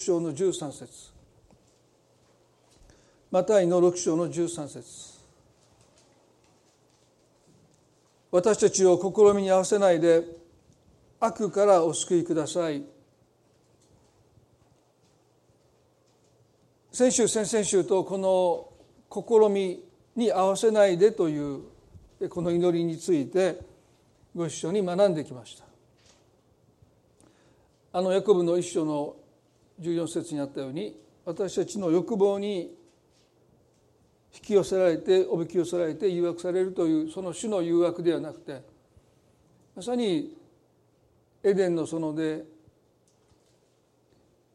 [0.00, 1.12] 章の13節。
[3.30, 5.20] マタイの6章の13節。
[8.30, 10.24] 私たちを試みに合わせないで
[11.20, 12.82] 悪からお救いください。
[16.90, 18.72] 先週先々週とこの
[19.12, 19.84] 試み
[20.16, 21.60] に合わせないでという
[22.30, 23.58] この祈りについて
[24.34, 25.64] ご一緒に学んできました。
[27.92, 29.19] あのヤコブの一章の
[29.80, 32.76] 14節にあったように私たちの欲望に
[34.32, 38.62] 引き寄せられておびき寄せられて誘惑されるというその種の誘惑ではなくて
[39.74, 40.36] まさに
[41.42, 42.44] エデンの園で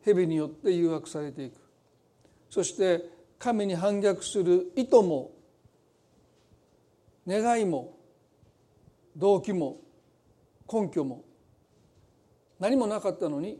[0.03, 1.53] 蛇によって誘惑されていく。
[2.49, 5.31] そして神に反逆する意図も
[7.27, 7.97] 願いも
[9.17, 9.81] 動機も
[10.71, 11.25] 根拠も
[12.59, 13.59] 何もなかったのに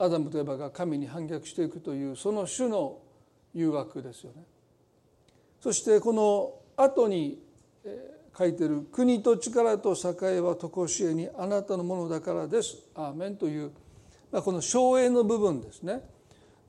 [0.00, 2.98] アダムとエバが神に反逆していくというその種の
[3.52, 4.44] 誘惑ですよね。
[5.60, 7.42] そしてこの後に
[8.36, 13.72] 書いてる「国と力と栄は常しえにあなたのものだからです」「アーメン」という、
[14.32, 16.02] まあ、この省エの部分ですね。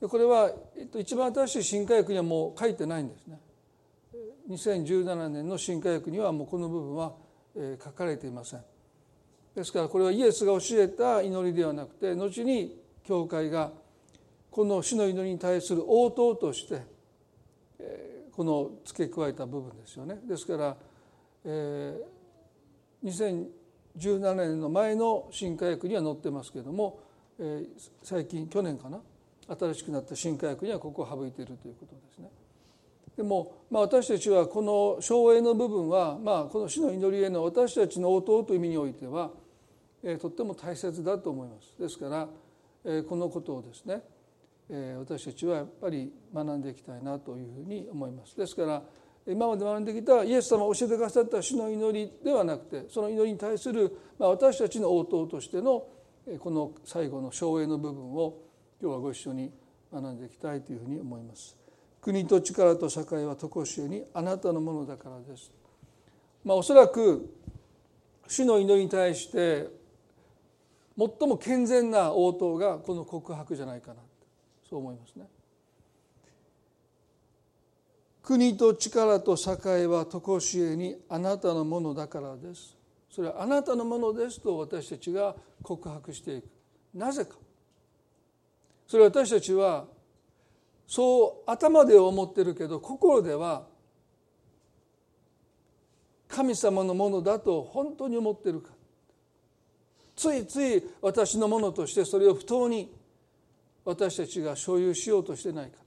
[0.02, 0.52] これは
[0.98, 3.40] 一番新しい新科学にはもう書いてないんですね。
[4.50, 7.14] 2017年の新科学にはもうこの部分は
[7.82, 8.64] 書かれていません。
[9.54, 13.70] ですからこれはイエスが教えた祈りではなくて後に教会が
[14.50, 16.82] この死の祈りに対する応答として
[18.32, 20.18] この付け加えた部分ですよね。
[20.26, 20.76] ですから、
[21.44, 23.48] えー、
[23.98, 27.00] 2017年の前の新科学には載ってますけれども、
[27.38, 27.66] えー、
[28.02, 29.00] 最近去年かな？
[29.48, 32.30] 新しくなった新科学にはここを省いているということですね。
[33.16, 39.30] でも、まあ、私たちはこの省エの部分は、まあ、この死の祈りへの私たちの応答という意味においては、
[40.02, 41.78] えー、とっても大切だと思います。
[41.78, 42.28] ですから、
[43.08, 44.02] このことをですね、
[44.98, 48.36] 私たちはやっぱり学んでいきたいなというふうに思います。
[48.36, 48.82] ですから
[49.26, 55.86] 今まで学んできたイエス様が教えてくださった死の祈りではなくてその祈りに対する、私たちの応答としての
[56.40, 58.38] この最後の省エの部分を
[58.80, 59.52] 今日はご一緒に
[59.92, 61.56] 学んでいきたいというふうに思います。
[62.00, 65.52] 国と力と社会は常しえにあなたのものだからです。
[66.44, 67.32] まあ、おそらく
[68.26, 69.68] 主の祈りに対して
[70.96, 74.00] 最も健全な応答がこの告白じゃないかな
[74.68, 75.26] そう思いますね。
[78.22, 82.76] 国と力と栄は常しえにあなたのものだからです。
[83.10, 86.48] それはあなたのものですと私たちが告白していく。
[86.94, 87.36] なぜか。
[88.86, 89.86] それは私たちは
[90.86, 93.66] そう頭で思ってるけど心では
[96.28, 98.70] 神様のものだと本当に思ってるか
[100.16, 102.92] ついつい私のものとしてそれを不当に
[103.84, 105.78] 私たちが所有しようとしてないか。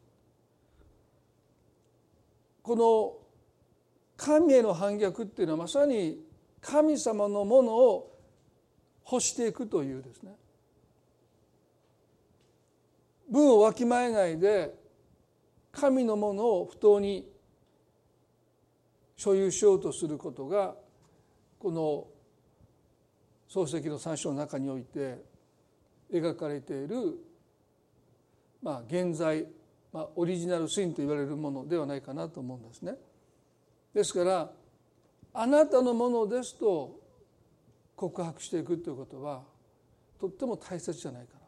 [2.61, 3.17] この
[4.17, 6.25] 神への反逆っていうのはまさに
[6.61, 8.17] 神様のものを
[9.09, 10.35] 欲していくというですね。
[13.29, 14.73] 分をわきまえないで
[15.71, 17.29] 神のものを不当に
[19.15, 20.75] 所有しようとすることが
[21.59, 22.07] この
[23.55, 25.23] 漱石の三章の中において
[26.11, 27.17] 描かれている、
[28.61, 29.45] まあ、現在、
[29.93, 32.95] まあ、オリジナルスインと言われるものではないかなと思うんですね。
[33.93, 34.51] ですから
[35.33, 36.99] あなたのものですと
[37.95, 39.43] 告白していくということは
[40.19, 41.39] とっても大切じゃないかな。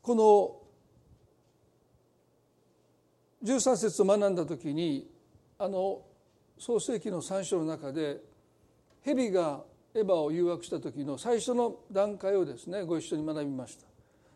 [0.00, 0.60] この
[3.44, 5.10] 13節を学んだ時に
[5.58, 6.02] あの
[6.60, 8.18] 創世記の3章の中で
[9.02, 9.62] 蛇が
[9.94, 13.86] エヴァを誘惑した時の最初の段階をですねご一緒に学びました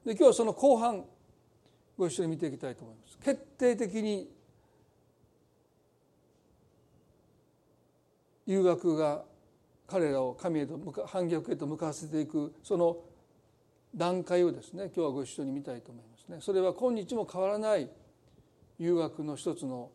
[0.07, 1.05] で今日はその後半
[1.99, 4.29] ご一緒に見ていきたいと思います決定的に
[8.47, 9.23] 誘惑が
[9.87, 12.97] 彼らを神へと反逆へと向かわせていくその
[13.95, 16.39] 段階をですね今日はご一緒に見たいと思いますね。
[16.41, 17.89] それは今日も変わらない
[18.79, 19.91] 誘惑の一つの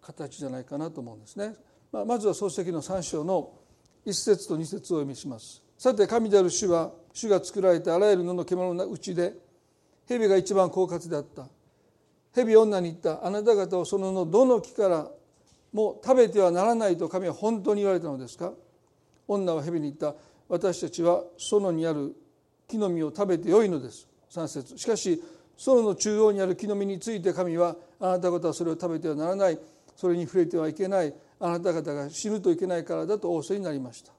[0.00, 1.54] 形じゃないかなと思うんですね。
[1.92, 3.50] まあ、まずは漱石の3章の
[4.06, 5.62] 1節と2節を読みします。
[5.76, 9.34] さて神である主は主が作られたあらゆる野の獣のうちで
[10.06, 11.48] 蛇が一番狡猾であった。
[12.34, 13.26] 蛇女に言った。
[13.26, 15.08] あなた方をその野どの木から
[15.72, 18.52] も食べてはならないと神は本当に言われたのですか？
[19.26, 20.14] 女は蛇に言った。
[20.48, 22.14] 私たちは園にある
[22.68, 24.08] 木の実を食べてよいのです。
[24.30, 24.78] 3節。
[24.78, 25.22] しかし
[25.56, 29.58] 園の中央にある木の実について神はあなた方はそれを食べてはならない。
[29.96, 31.14] それに触れてはいけない。
[31.40, 34.12] あなた方が死ぬといけないからだと仰せになりました。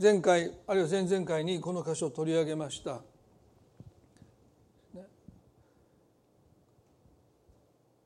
[0.00, 3.00] 前回あるいは前々回にこの箇所を取り上げました。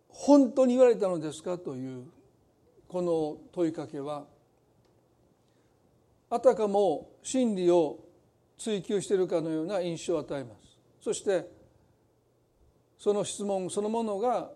[0.08, 2.05] 本当に言われたのですかという
[2.87, 4.26] この問いかけは
[6.31, 7.99] あたかも真理を
[8.56, 10.78] 追求しているかのような印象を与えます。
[11.00, 11.62] そして
[13.02, 14.49] その質問そのものが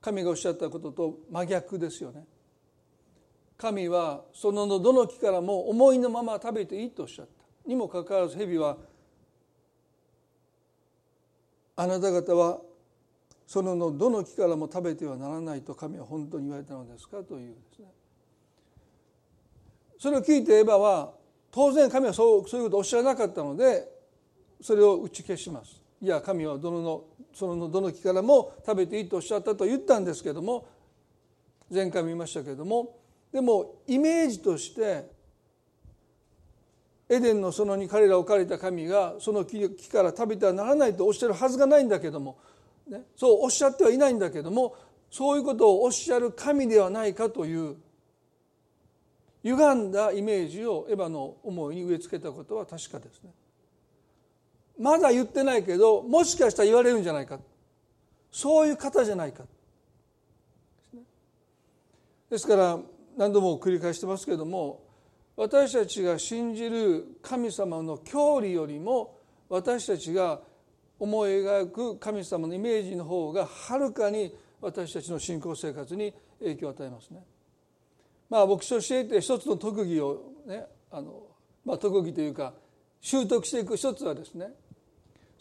[0.00, 2.24] 神がおっしゃったことと真逆ですよね。
[3.58, 7.68] 神はそのどの木からも思いのまま食べていいとおっしゃった。
[7.68, 8.78] にもかかわらず蛇は
[11.76, 12.62] あなた方は
[13.46, 17.88] そのどの木からも食べてはならないと神は本当に言われたのですかというですね。
[19.98, 21.12] それを聞いてエヴァは
[21.50, 23.86] 当然神はそうそういうことをおっしゃらなかったので
[24.62, 25.82] それを打ち消します。
[26.00, 27.04] いや神はどのの
[27.34, 30.66] そのどの木からも食べていいとおっしゃったと言ったんですけども
[31.72, 32.96] 前回見ましたけれども
[33.32, 35.12] でもイメージとして
[37.08, 42.38] エデンの園に彼らを置かれた神がその木から食べてはならないとおっしゃるはずがないんだけども、
[42.88, 44.76] ね、そうおっしゃってはいないんだけども
[45.10, 47.76] そういうことをおっしゃる神ではないかという
[49.42, 53.30] 歪んだイメージをエヴァの思いに植え付けたことは確かですね。
[54.78, 57.38] まだ言ってないけどもしかしたら言われるんじゃないか
[58.30, 59.44] そういう方じゃないか
[62.30, 62.78] ですから
[63.16, 64.82] 何度も繰り返してますけれども
[65.36, 69.18] 私たちが信じる神様の教理よりも
[69.48, 70.40] 私たちが
[70.98, 77.24] 思い描く神様のイメージの方がはるかに私たちの信仰生活に影響を与えますね。
[78.30, 81.22] まあ牧師としていて一つの特技をねあの、
[81.64, 82.54] まあ、特技というか
[83.00, 84.48] 習得していく一つはですね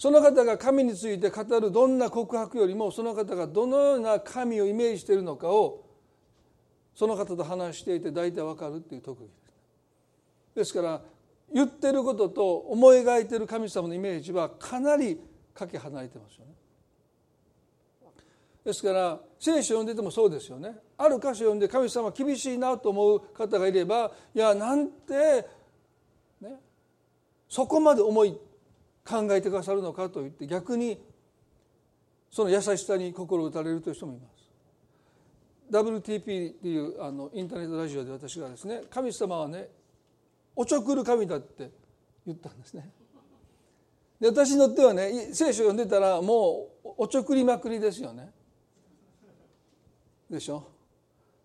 [0.04, 5.86] その方が神について語るどんな告白よりもその方がどのような神をイメージしているのかを
[6.94, 10.56] その方と話していて大体わかるっていう特技です。
[10.56, 11.02] ですから
[11.54, 15.22] 言ってることと思い描いてる神様のイメージはかなり
[15.54, 16.52] かけ離れてますよね。
[18.66, 20.76] ですから聖書を読んでてもそうですよね。
[20.98, 25.48] ある箇所読んで神様厳しいなと思う方がいればいやなんて、
[26.42, 26.60] ね、
[27.48, 28.38] そこまで思い
[29.08, 31.02] 考えてくださるのかと言って逆に
[32.32, 34.34] その優しさに心打たれるという人もいます。
[35.72, 39.70] WTP っていうあのインターネットラジオで私がですね神様はね
[40.56, 41.72] おちょくる神だって
[42.26, 42.90] 言ったんですね。
[44.20, 48.32] で私にとってはね聖書読んでたらもうおちょくりまくりですよね。
[50.30, 50.68] でしょ？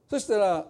[0.08, 0.66] そしたら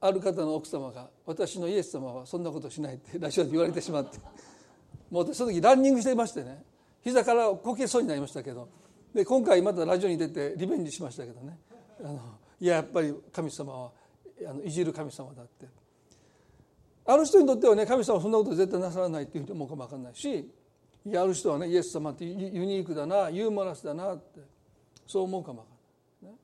[0.00, 4.18] ある方の奥様が「私のイエス様はそんなことしない」ってラジオで言われてしまって
[5.10, 6.62] もうその時ランニングしていましてね。
[7.02, 8.68] 膝からこけそうになりましたけど。
[9.14, 11.58] で今回またラジオに出てリベンジしましたけどね。
[12.00, 12.20] あの
[12.60, 13.90] いややっぱり神様は
[14.46, 15.66] あのいじる神様だって。
[17.06, 20.50] ある人にとってはね神様はそんなこと絶対なさらないっていう人もかも分かんないし
[21.06, 24.40] いやある人はねイエス様ってユニークだなユーモラスだなって
[25.06, 25.64] そう思うかも
[26.20, 26.38] 分かんない、ね、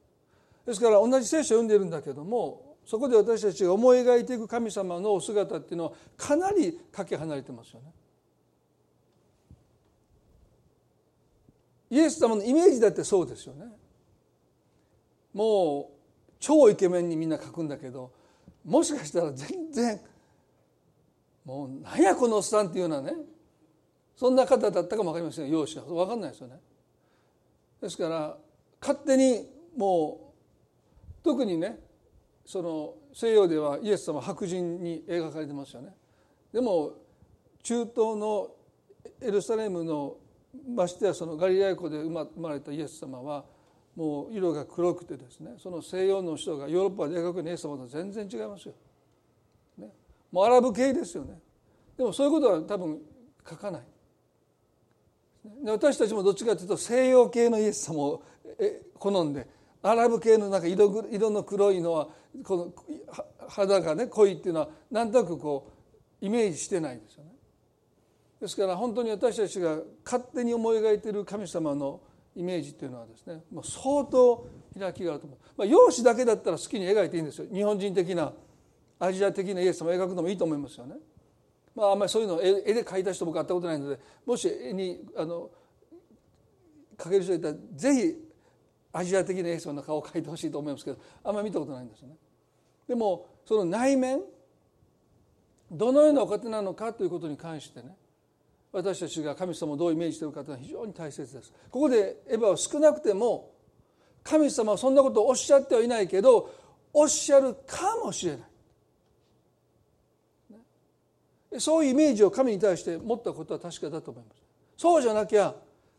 [0.67, 7.93] ですから同じ聖書を読んでるんだけどもそこで私たちが思い描いていく神様のお姿っていうのはかなりかけ離れてますよね。
[11.93, 13.67] イエス様のイメージだってそうですよね。
[15.35, 18.11] もう超イケメンにみんな書くんだけど
[18.65, 20.01] もしかしたら全然
[21.45, 23.13] もう何やこのおっさんっていうようなね
[24.17, 26.61] そんな方だったかも分かりません容姿は分かんないですよね。
[27.83, 28.39] ですから
[28.81, 29.47] 勝手に
[29.77, 30.33] も
[31.21, 31.79] う特にね
[32.47, 35.95] その西洋ではイエス様白人に描かれてますよね。
[36.55, 36.95] でも
[37.63, 38.49] 中東の
[39.21, 40.17] エルサレムの
[40.75, 43.45] ましてやそのガリラヤ湖で生まれたイエス様は
[43.97, 48.75] もう色が黒くてですねその西洋の人がヨーロッパで描くイエス様と全然違いますよ。
[49.79, 49.89] ね、
[50.31, 51.39] もうアラブ系ですよね。
[51.97, 53.01] でもそういうことは多分
[53.49, 53.83] 書かない。
[55.65, 58.23] で私たちもどっちかというと西洋系のイエス様を
[58.99, 59.47] 好んで
[59.83, 62.09] アラブ系のなんか色色の黒いのは
[62.45, 62.73] この
[63.49, 65.71] 肌がね濃いっていうのは何となくこ
[66.21, 67.32] うイメージしてないですよね。
[68.43, 72.01] ですから本当に私たちが勝手に思い描いている神様の
[72.35, 78.33] イメージっていうのはですねもう相当開きがあると思う、まあ、容姿だけだったら好きに描いていいんですよ日本人的な
[78.99, 80.97] アジア的なイエス様を描くのもいいと思いますよね。
[81.77, 85.51] まあ、あんまりそういうのを絵で描いた人僕会ったことないのでもし絵にあの
[86.99, 88.15] 描ける人いたらぜひ
[88.93, 92.17] アジア的なイエス様の顔を描いてほしいと思いますけどあんまり見たことないんですよね。
[92.89, 94.21] でもその内面
[95.71, 97.97] どのようなお方なのかということに関してね
[98.73, 101.53] 私たちが神様をどうイメージしているかというのは非常に大切です。
[101.71, 103.51] ここでエヴァは少なくても
[104.25, 106.51] 神様はそんなことをおっしゃってはいないけど
[106.93, 108.53] おっしゃるかもしれない。
[111.59, 114.43] そういうイメージを神に対して持ったことは確かだと思います
[114.77, 115.55] そうじゃなきゃ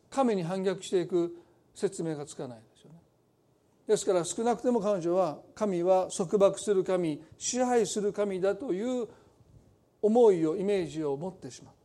[0.09, 1.35] 神に反逆していく
[1.75, 2.97] 説明がつかないですよね
[3.87, 9.07] ですから少なくとも彼女は神は束縛する神支配する神だという
[10.01, 11.79] 思いをイメージを持ってしまった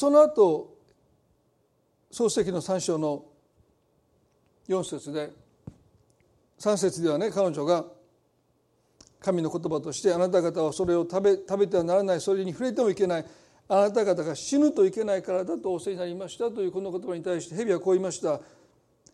[0.00, 0.78] その後
[2.10, 3.22] 創世記の3章の
[4.66, 5.30] 4節で
[6.58, 7.84] 3節ではね彼女が
[9.20, 13.26] 神の言葉としてあなた方はそれを食べ食べてはならないそれに触れてもいけない
[13.68, 18.40] あなた方が死ぬといけないからだと仰せになりましたというこの言葉に対して蛇はこう言いました。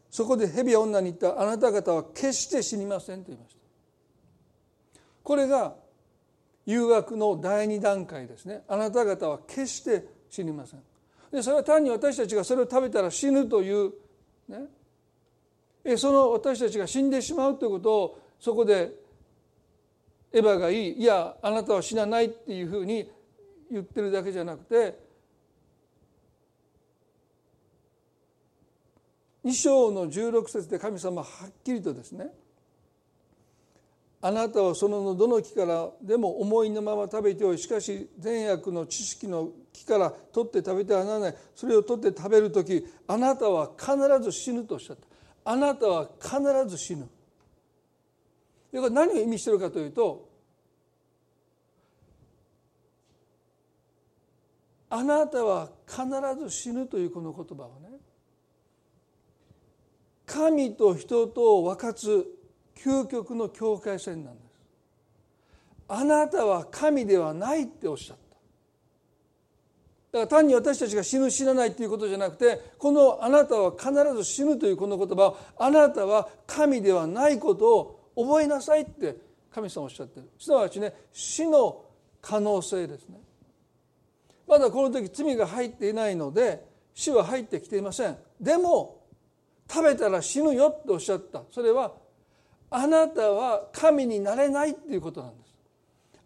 [0.08, 3.60] そこで蛇は女に言ったあなた方は決して死にませんと言いました。
[5.24, 5.74] これが
[6.64, 8.62] 誘惑の第二段階ですね。
[8.68, 10.80] あなた方は決して死にません。
[11.32, 13.92] でそれは単に私たちがそれを食べたら死ぬという
[14.48, 15.96] ね。
[15.96, 18.92] その私たちが死んでしまうということをそこで
[20.32, 23.08] エヴァがいいいやあなたは死なないっていうふうに
[23.70, 24.98] 言ってるだけじゃなくて
[29.44, 32.26] 2章の16節で神様ははっきりとですね
[34.22, 41.36] あなたはそのどの木からでも思いのまま食べておいしかし善悪の知識の木から取って食べてはならない。
[41.54, 45.06] それを取って食べる時あなたは必ず死ぬとおっしゃった。
[45.44, 47.08] あなたは必ず死ぬ。
[48.72, 50.28] これ何を意味してるかというと
[54.90, 56.04] あなたは必
[56.44, 57.88] ず死ぬというこの言葉をね
[60.26, 62.26] 神と人とを分かつ
[62.76, 64.46] 究極の境界線なんです。
[65.88, 68.26] あなたは神ではないっておっしゃった。
[70.18, 79.16] だから単に私たちが死ぬ死なないということじゃなくてこのあなたは必ず死ぬというこの言葉をあなたは神ではないことを覚えなさいって
[79.52, 80.30] 神様おっしゃってる。
[80.38, 81.84] すなわちね死の
[82.22, 83.20] 可能性ですね。
[84.48, 86.64] まだこの時罪が入っていないので
[86.94, 88.16] 死は入ってきていません。
[88.40, 89.02] でも
[89.68, 91.42] 食べたら死ぬよっておっしゃった。
[91.50, 91.92] それは
[92.70, 95.54] あなたは神になれないっていうことなんです。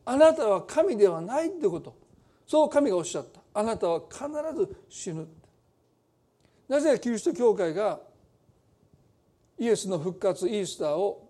[0.04, 1.94] あなたは神ではないっていうこと。
[2.46, 3.40] そう神がおっしゃった。
[3.52, 4.24] あなたは必
[4.56, 5.28] ず死ぬ。
[6.68, 8.00] なぜキリスト教会が
[9.58, 11.28] イエスの復活イースターを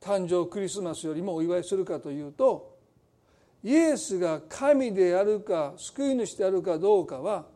[0.00, 2.76] 誕生クリスマスよりもお祝いするかというと
[3.62, 7.46] イエスが神であるか救い主であるかどうかは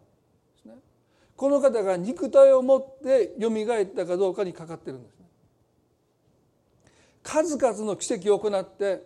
[1.37, 5.18] この方が肉体を持ってよみがえったかどうかにかかってるんです。
[7.29, 9.03] 数々の奇跡を行って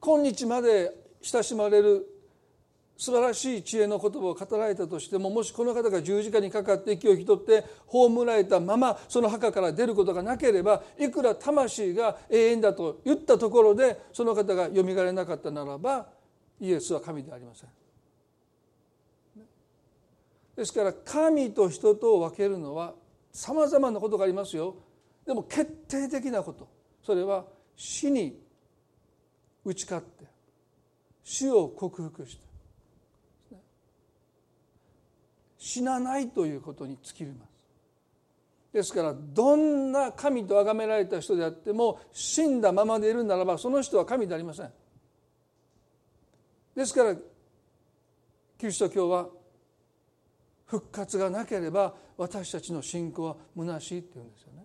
[0.00, 0.92] 今日まで
[1.22, 2.06] 親しまれる
[2.98, 16.06] 素晴らしい知恵の言葉を語られたとしてももしこの方が十字架にかかって息を引き取って葬られたままその墓から出ることがなければいくら魂が永遠だと言ったところでその方がよみがえなかったならば
[16.60, 17.70] イエスは神でありません。
[20.54, 22.92] ですから神と人とを分けるのは
[23.32, 24.76] さまざまなことがありますよ
[25.26, 26.68] でも決定的なこと。
[27.02, 27.44] それは
[27.76, 28.40] 死に
[29.64, 30.24] 打ち勝って。
[31.22, 32.42] 死を克服して。
[35.56, 37.52] 死なないということに尽きます。
[38.72, 44.72] ですからどんな神と崇められた人であっても死んだままでいるならばその人は神でありません。
[46.74, 47.14] ですから
[48.58, 49.28] キリスト教は
[50.66, 54.64] 復活がなければ私たちの信仰は虚しいって言うんですよね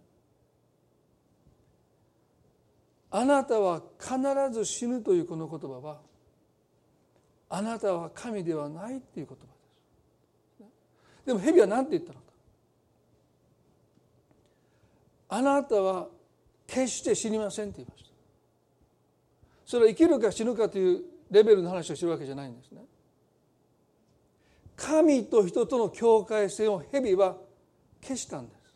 [3.10, 4.18] あなたは必
[4.52, 6.02] ず死ぬというこの言葉は
[7.50, 11.26] あなたは神ではないっていう言葉です。
[11.26, 12.26] でも蛇は何て言ったのか。
[15.30, 16.08] あなたは
[16.66, 18.10] 決して死にませんって言いました。
[19.66, 22.82] それは生きるか死ぬかというレベルの話をしてるわけじゃないんですね。
[24.76, 27.36] 神と人との境界線を蛇は
[28.02, 28.76] 消したんです。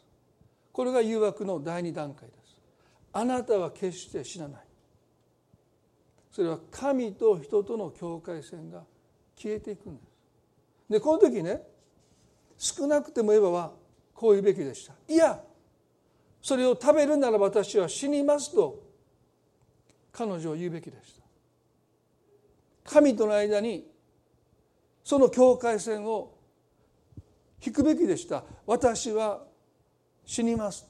[0.72, 2.41] これが誘惑の第二段階です
[3.14, 4.62] あなたは決して死なない。
[6.32, 8.84] それは神と人との境界線が
[9.36, 10.08] 消えていくんです。
[10.90, 11.62] でこの時ね
[12.58, 13.74] 少なくてもエヴァは
[14.14, 14.94] こう言うべきでした。
[15.08, 15.42] いや
[16.42, 18.82] それを食べるなら私は死にますと
[20.12, 21.22] 彼女は言うべきでした。
[22.84, 23.88] 神との間に
[25.04, 26.38] その境界線を
[27.66, 28.44] 引くべきでした。
[28.66, 29.44] 私は
[30.26, 30.88] 死にます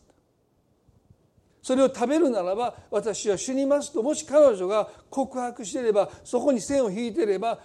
[1.62, 7.60] それを食べるならば私は死にますともし彼女が告白していればそこに線を引いていれば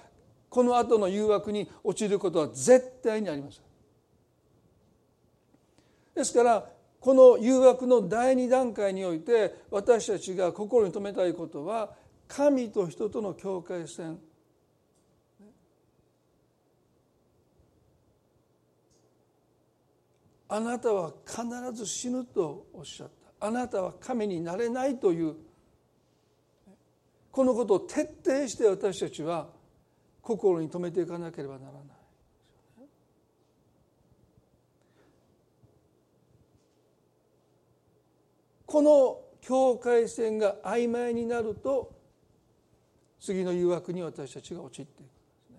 [0.48, 3.62] この後の誘惑に落ちることは絶対にありません。
[6.14, 6.66] ですから
[7.00, 11.90] この誘惑の第二段階において私たちが心に留めたいことは
[12.26, 14.18] 神と人との境界線。
[20.48, 23.25] あなたは必ず死ぬとおっしゃった。
[23.40, 25.34] あなたは神になれないという
[27.30, 29.48] このことを徹底して私たちは
[30.22, 31.82] 心に留めていかなければならない。
[38.64, 41.94] この境界線が曖昧になると
[43.20, 45.12] 次の誘惑に私たちが陥っていくんで
[45.44, 45.56] すね。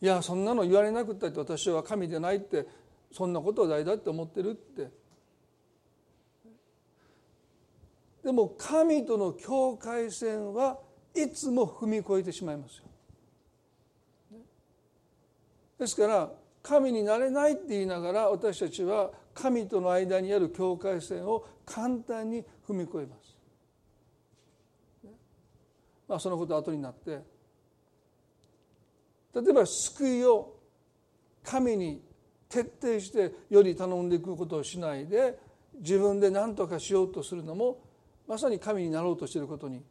[0.00, 2.66] いやそんなの言われなくったって私は神でないって
[3.10, 4.90] そんなことは大だって思ってるって
[8.24, 10.78] でも神との境界線は
[11.14, 12.84] いつも踏み越えてしまいますよ。
[15.78, 23.34] ですから神になれないって言いながら私たちは神との間にある境界線を簡単に踏み越えます。
[26.08, 27.22] まあ、そのことは後になって
[29.34, 30.54] 例えば救いを
[31.42, 32.02] 神に
[32.48, 35.38] 徹底してより頼んでいくことをしないで
[35.80, 37.78] 自分で何とかしようとするのも
[38.26, 39.82] まさに神になろうとしていることに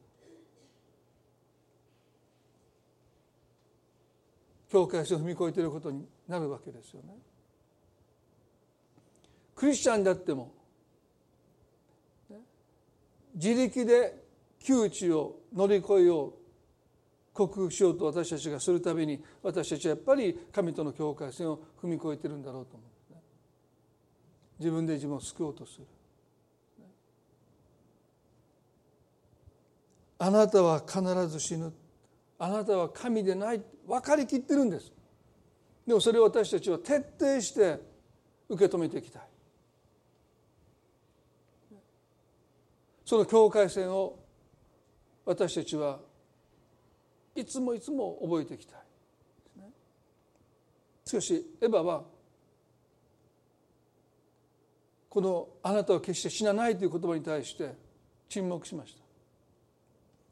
[4.71, 7.15] 境界線を踏み越えていることになるわけですよね。
[9.55, 10.51] クリスチャンであっても
[13.35, 14.23] 自力で
[14.59, 16.33] 窮地を乗り越えよう
[17.33, 23.21] 克服しようと私たちがするたびに私たちはやっぱり神との境界線を踏み越えてるんだろうと思うね。
[24.59, 25.85] 自分で自分を救おうとする。
[30.19, 31.73] あなたは必ず死ぬ。
[32.39, 34.91] あなたは神でない分かりきってるんです。
[35.85, 37.79] でもそれを私たちは徹底して
[38.49, 39.21] 受け止めていきたい。
[43.05, 44.17] その境界線を
[45.25, 45.99] 私たちは
[47.35, 48.79] いつもいつも覚えていきたい
[51.05, 52.03] しかしエヴァは
[55.09, 57.75] この「あなたは決して死なない」という言葉に対して
[58.29, 59.02] 沈黙しました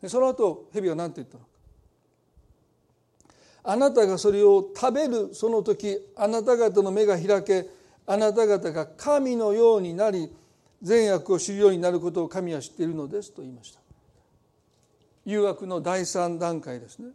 [0.01, 1.49] でその後蛇は何て言ったのか。
[3.63, 7.67] あなたがそれを食べるその時あなた方の目が開け
[8.07, 10.31] あなた方が神のようになり
[10.81, 13.79] 善悪を知るようになることを神は知っているのですと言いました。
[15.25, 17.09] 誘惑の第三段階ですね。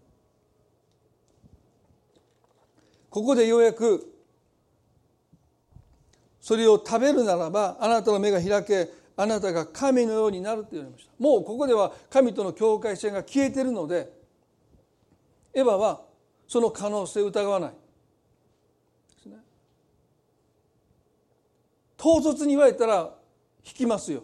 [3.11, 4.13] ここでようやく
[6.41, 11.13] それを食べるならばあなたの目が開けあなたが神のようになると言われました。
[11.19, 14.13] もうここでは神との境界線が消えているので
[15.55, 16.03] エヴァは
[16.47, 17.71] その可能性を疑わない。
[17.71, 17.77] で
[19.23, 19.37] すね。
[21.97, 23.11] 唐突に言われたら
[23.65, 24.23] 引きますよ。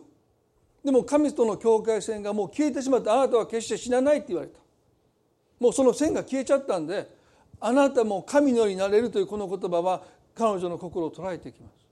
[0.85, 4.59] でも神との境界線がもう消えてしまってあなたは決して死なないって言われた。
[5.59, 7.09] もうその線が消えちゃったんで
[7.61, 10.02] あなたも神のようになれるというこの言葉は
[10.35, 11.87] 彼女の心を捉えていきます。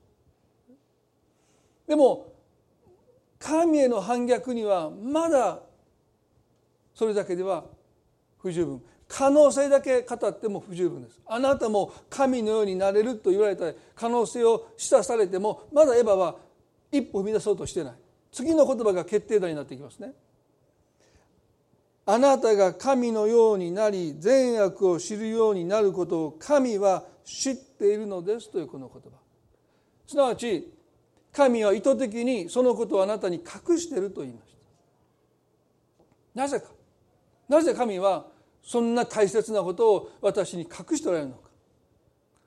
[1.87, 2.30] でも
[3.41, 5.59] 神への反逆にはまだ
[6.93, 7.65] それだけでは
[8.37, 11.19] 不十分可能性だけ語っても不十分です。
[11.25, 16.37] あなたも神のようになれると言われた可能性を示唆されてもまだエヴァは
[16.91, 17.93] 一歩踏み出そうとしてない
[18.31, 20.13] 次の言葉が決定打になってきますね。
[22.05, 29.17] あなたが神のようになり善悪を知るようになることを神は知っているのですというこの言葉。
[30.07, 30.71] すなわち
[31.33, 34.51] 神は意図的にそのことをあなたに隠していると言いまし
[36.35, 36.41] た。
[36.41, 36.67] なぜか。
[37.47, 38.25] なぜ神は
[38.61, 41.49] そんな大切なことを私に隠しておられるのか。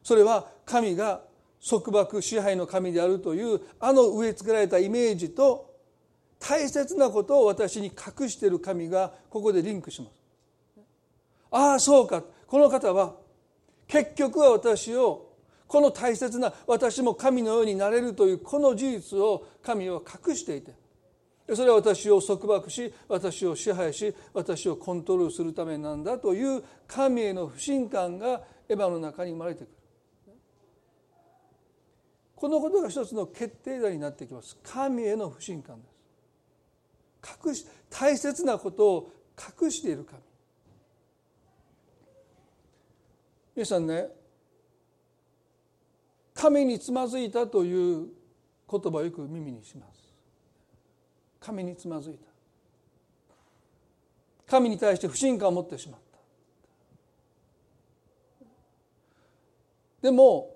[0.02, 1.22] それは神が
[1.66, 5.72] 束縛支配の神であるというあの植え付けられたイメージと
[6.38, 10.12] 大切なことを私に隠している神がここでリンクします。
[11.50, 12.22] ああそうか。
[12.46, 13.14] この方は
[13.86, 15.33] 結局は私を
[15.74, 20.72] この大切な私も神のようになれるというこの事実を神は隠していて
[21.52, 29.68] それは私を束縛し私を支配し私をコントロールするためなんだという神への不信感がエヴァの中に生まれてくる。
[32.36, 34.56] このことが一つの決定打になってきます。
[34.62, 35.88] 神への不信感で
[37.20, 37.40] す。
[37.48, 39.12] 隠し大切なことを
[39.60, 40.22] 隠している神。
[43.56, 44.23] 皆さんね
[46.34, 48.08] 神につまずいたという
[48.70, 50.12] 言葉をよく耳にします。
[51.40, 52.26] 神につまずいた。
[54.46, 56.04] 神に対して不信感を持ってしまった。
[60.12, 60.54] こ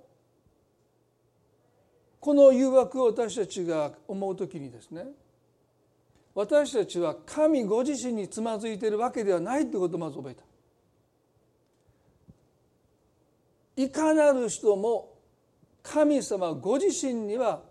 [2.20, 5.06] この誘惑を私たちが思う時にですね
[6.34, 10.44] 私たちは神ご自身につまずいているわけではないということをまず覚えた。
[13.82, 15.17] いかなる人も
[15.90, 17.62] 神様ご自身には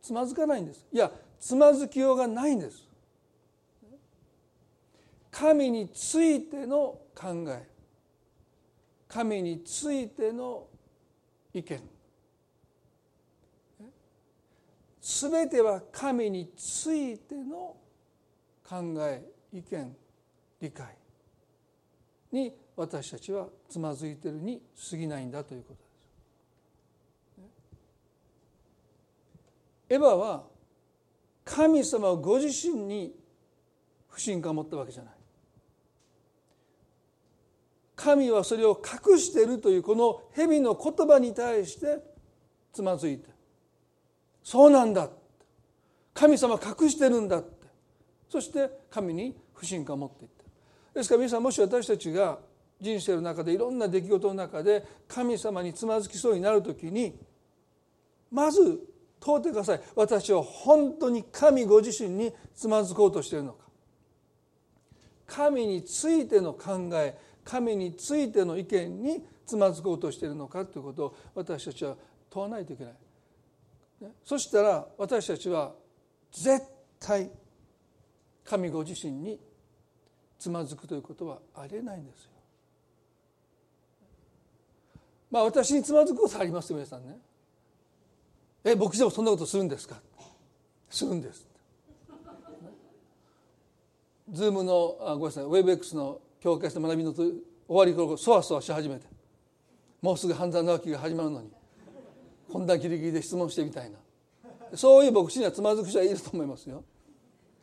[0.00, 0.86] つまずかないんです。
[0.92, 1.10] いや
[1.40, 2.88] つまずきようがないんです。
[5.32, 7.68] 神についての考え。
[9.08, 10.68] 神についての
[11.52, 11.82] 意見。
[15.00, 17.76] すべては神についての
[18.66, 19.96] 考え意見
[20.60, 20.96] 理解
[22.32, 25.84] に私たちはつまずいてるに過ぎないんだということです。
[29.88, 30.44] エヴァは
[31.44, 33.14] 神様をご自身に
[34.08, 35.14] 不信感を持ったわけじゃない。
[37.96, 41.98] 神はそれを隠しているというこの蛇の言葉に対して
[42.72, 43.28] つまずいて
[44.42, 45.08] そうなんだ
[46.12, 47.66] 神様隠してるんだって。
[48.28, 50.44] そして神に不信感を持っていった。
[50.98, 52.38] ですから皆さんもし私たちが
[52.80, 57.16] 人生の中でいろんな出来事の中で神様につまずきそうになる時に
[58.30, 58.80] まず
[59.24, 63.64] 問うてください私は本当に神ご自身につまずこうとしているのか
[65.26, 71.96] 神についての考え神についての意見につまずこうとしているのかということを私たちは
[72.30, 72.94] 問わないといけない。
[74.24, 75.72] そしたら私たちは
[76.30, 76.62] 絶
[76.98, 77.30] 対
[78.44, 79.38] 神ご自身に
[80.38, 82.30] つまずくということはありえないんですよ。
[85.30, 87.18] まあ私につまずくことあります皆さんね。
[88.64, 90.00] え牧師でもそんなことするんですか
[90.88, 91.46] するんです。
[94.30, 97.34] ズームのあごめんなさいウェブ X の教会して学びの終
[97.68, 99.06] わり頃そわそわし始めて。
[100.00, 101.50] もうすぐ半沢直樹が始まるのに。
[102.50, 103.98] こんなギリギリで質問してみたいな。
[104.76, 106.84] そういう牧師にはつまずく人はいると思いますよ。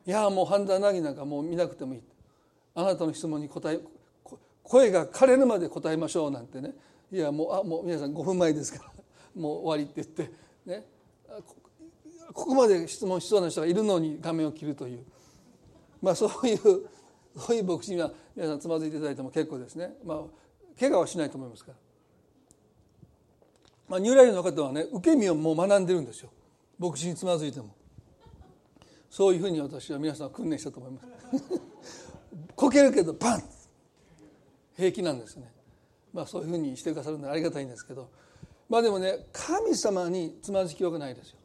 [0.05, 2.01] いやもう半沢直樹なんかもう見なくてもいい。
[2.75, 3.79] あなたの質問に答え
[4.63, 6.73] 声が枯れるまで答えましょうなんてね。
[7.11, 8.91] いやもうあもう皆さん5分前ですから。
[9.41, 10.35] もう終わりって言って
[10.65, 10.85] ね。
[12.33, 15.03] ここまで質問しそうな人がいるのに画面を切るという。
[16.01, 16.59] まあそういう
[17.37, 19.95] そういう牧師には皆さんつまずいていただいても結構ですね。
[20.03, 20.23] まあ
[20.79, 21.77] 怪我はしないと思いますから。
[23.87, 26.29] まあ、ニューライフの方はね受け身をもう学んでるんですよ。
[26.79, 27.75] 牧師につまずいても。
[29.09, 31.07] そういうふうに私は皆さん訓練したと思います。
[32.55, 33.43] こけるけどパン！
[34.77, 35.51] 平気なんですね。
[36.13, 38.09] まあそういうふうにしてくださるのはありがたいんですけど。
[38.69, 41.40] まあでもね神様につまずきようがないですよ。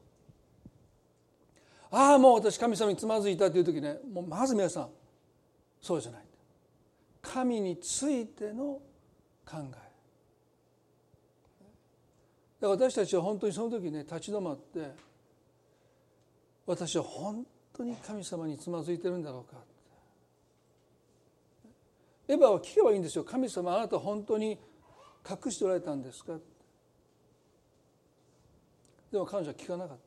[1.91, 4.89] ああもう私神様につまずいたという時ねもうまず皆さん
[5.81, 6.23] そうじゃない。
[7.23, 8.81] 神についての
[9.45, 9.59] 考え。
[9.59, 9.75] だか
[12.61, 14.93] ら私たちは本当にその時ね立ち止まって
[16.67, 19.61] 私は本当に神様につまずいてるんだろうか。
[22.29, 23.25] エヴァは聞けばいいんですよ。
[23.25, 24.59] 神様あなた本当に
[25.29, 26.39] 隠しておられたんですか。
[29.13, 30.06] でも彼女は聞かなかった。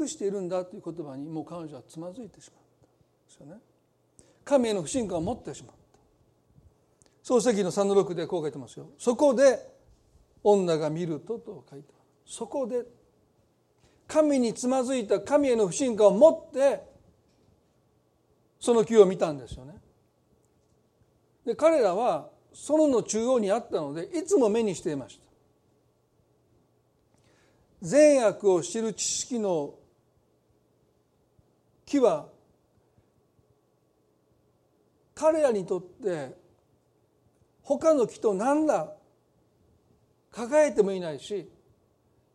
[0.00, 3.60] 隠しているんだという言葉にもう彼女はつまずいてしまったですよね。
[4.44, 5.82] 神への不信感を持ってしまった。
[7.34, 8.90] 漱石の3の6でこう書いてますよ。
[8.98, 9.72] そこで
[10.44, 12.84] 女が見るとと書いてますそこで
[14.08, 16.82] 神につまずいた神への不信感を持って
[18.60, 19.74] その木を見たんですよね。
[21.44, 25.31] で彼らは園の中央にあったのでいつも目にしていました。
[27.82, 29.74] 善悪を知る知識の
[31.84, 32.28] 木は
[35.14, 36.34] 彼らにとって
[37.62, 38.92] 他の木と何ら
[40.30, 41.50] 輝いてもいないし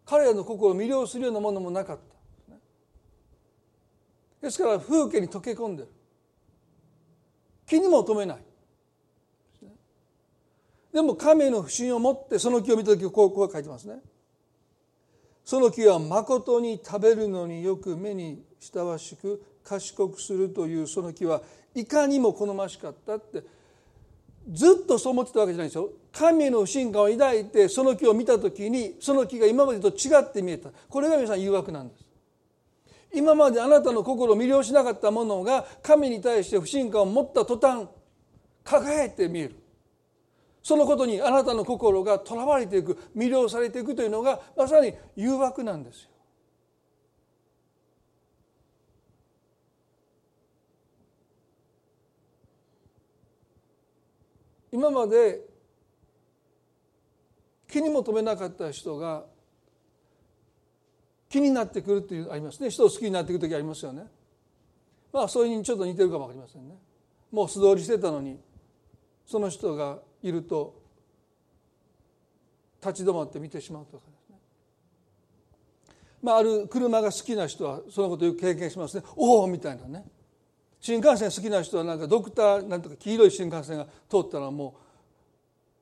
[0.05, 2.55] 彼らの心を魅了するようなものもなかった。
[4.41, 5.89] ですから風景に溶け込んでる。
[7.65, 8.37] 気にも留めない。
[10.93, 13.99] でも神の不信を持ってその木を見た時こうこう書いてますね。
[15.47, 21.41] その木は誠に食べるのによく目に親しく賢くするというその木は
[21.73, 23.43] いかにも好ましかったって
[24.51, 25.89] ずっとそう思ってたわけじゃないんですよ。
[26.11, 30.69] 神の不信感を抱いてその木を見た時にその木が今までと違って見えた。
[30.89, 32.03] これが皆さん誘惑なんです。
[33.13, 37.87] 今まであなたの心を魅了しなかったものが神に対して不信感を持った途端
[38.65, 39.55] 輝いて見える。
[40.67, 46.09] そのことにあなたの心がとらわれていく魅了されていくというのがまさに誘惑なんですよ。
[54.73, 55.39] 今まで
[57.69, 59.23] 気にも留めなかった人が
[61.29, 62.69] 気になってくるっていうありますね。
[62.69, 64.03] 人を好きになってくる時ありますよね。
[65.13, 66.75] まあそれにちょっと似てるかも分かりませんね。
[67.31, 68.37] もう素通りしてたのに
[69.25, 70.81] その人がいると
[72.81, 74.37] 立ち止まって見てしまうとかですね。
[76.21, 79.03] まあある車が好きな人はそのことをよく経験しますね。
[79.15, 80.05] おおみたいなね。
[80.79, 84.77] 新幹線好きな人はなんかドクターなんとか黄色い新幹線が通ったらも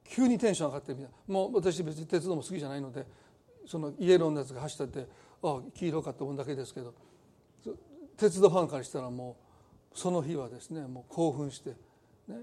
[0.05, 1.33] う急にテンション上がってるみたいな。
[1.33, 3.05] もう私別に鉄道も好きじゃないので
[3.65, 5.07] そのイエローのやつが走ってて
[5.43, 6.93] ああ黄色かと思うだけですけど
[8.17, 9.37] 鉄道ファンからしたらも
[9.93, 11.71] うその日はですねもう興奮して
[12.27, 12.37] ね。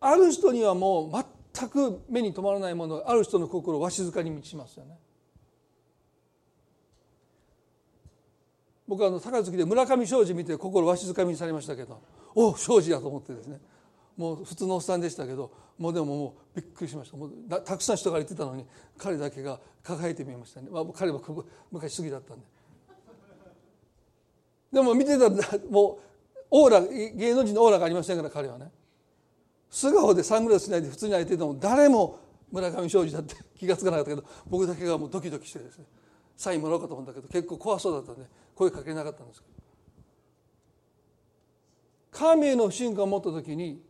[0.00, 1.24] ある人にはもう
[1.56, 4.96] 全く目に留まらないものがある人の心をわしづかに満ちますよね。
[8.86, 12.00] 僕はあの高槻で村上庄司見て心わしづかみにされましたけど
[12.34, 13.60] お庄司やと思ってですね。
[14.16, 17.16] もう普通のおっさんでしたけどもうでももうびっくりしました。
[17.16, 17.32] もう
[17.64, 18.64] たくさん人が言ってたのに
[18.96, 21.20] 彼だけが輝いて見えましたね、まあ、彼は
[21.70, 22.46] 昔過ぎだったんで。
[24.72, 25.30] でも見てたら
[25.70, 25.98] もう
[26.50, 28.70] オーラ芸能人のオーラがありませんから彼はね。
[29.70, 32.18] 素顔でサングラスしないで普通に歩いてても誰も
[32.50, 35.84] 村上庄司だって気が付かなかったけど僕だけがもうドキドキしてですね
[36.36, 39.58] サインもらおうかと思ったけど結構怖そうだったんで声かけなかったんですけど。
[42.10, 43.80] 神への不信感を持った時に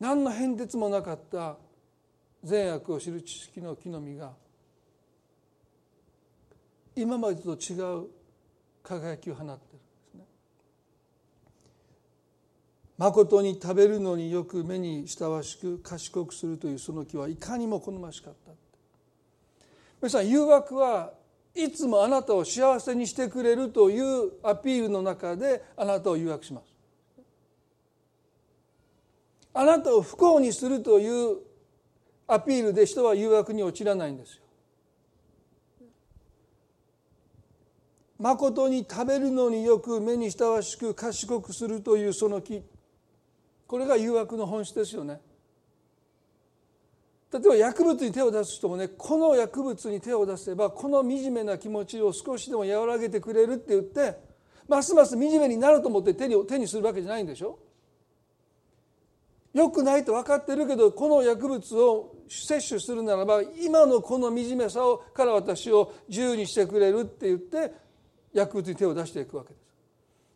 [0.00, 1.58] 何の変哲もなかった
[2.42, 4.32] 善悪を知る知識の木の実が
[6.94, 7.74] 今までと違
[8.04, 8.08] う
[8.82, 9.58] 輝きを放っているんで
[10.10, 10.24] すね。
[12.98, 18.52] 誠に食べるのによく目に親しく賢くするというその木はいかにも好ましかった
[20.00, 21.12] 皆さん誘惑は
[21.54, 26.66] いつもあなたを幸せにしてくれるというアピールの中であなたを誘惑します。
[29.54, 31.38] あなたを不幸にするという
[32.26, 34.42] アピールで人は誘惑に陥らないんですよ。
[38.18, 42.62] 誠に食べるのによく目に親しく賢くするというその木
[43.66, 45.20] これが誘惑の本質ですよね。
[47.32, 54.16] 例えば薬物に手を出す人もねこの薬物に手を出せばこの惨めな気持ちを少しでも和らげてくれるって言って
[54.68, 57.58] ますます惨めになると思って手に手にするわけじゃないんでしょ？
[59.52, 67.72] よくないと分かってるけどこの薬物を摂取するならば今のこの惨めさをから私を自由にしてくれるって言って
[68.32, 69.65] 薬物に手を出していくわけです。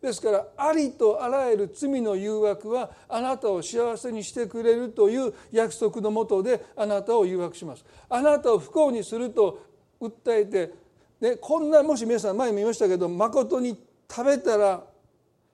[0.00, 7.84] ですからありとあらゆる罪の誘惑はあなたを幸せにしてくれるという約束のもとであなたを誘惑します。
[8.08, 9.66] あなたを不幸にすると
[10.00, 10.72] 訴えて、
[11.20, 13.78] ね、こんなもし皆さん前も言いましたけど誠に
[14.10, 14.82] 食べたら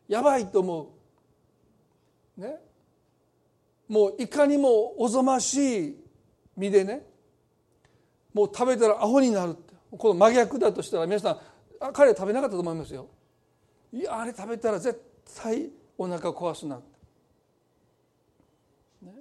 [0.08, 0.94] やばいと思
[2.38, 2.56] う、ね、
[3.88, 5.96] もういかにもおぞましい
[6.56, 7.04] 身でね
[8.32, 9.66] もう食べたらアホになるって。
[9.90, 13.08] この真逆だとしたら皆さん彼は食べなかったと思いますよ。
[13.92, 15.00] いやあれ食べたら絶
[15.42, 16.76] 対お腹壊すな、
[19.02, 19.12] ね、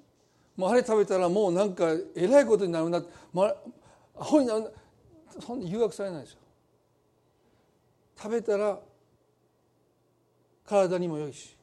[0.55, 3.55] もうあれ食べたらもうなんかえらいことになるな、まあ、
[4.19, 4.73] アホになる
[5.45, 6.39] そんな誘惑されないですよ。
[8.17, 8.79] 食べたら
[10.65, 11.55] 体にも良いし。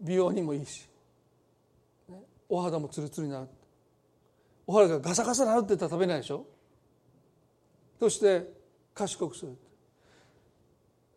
[0.00, 0.88] 美容にもいいし、
[2.08, 3.48] ね、お肌もツルツルになる。
[4.66, 6.46] お肌がガサガサになるって言ったら食べないでしょ？
[7.98, 8.57] そして
[8.98, 9.56] 賢くする。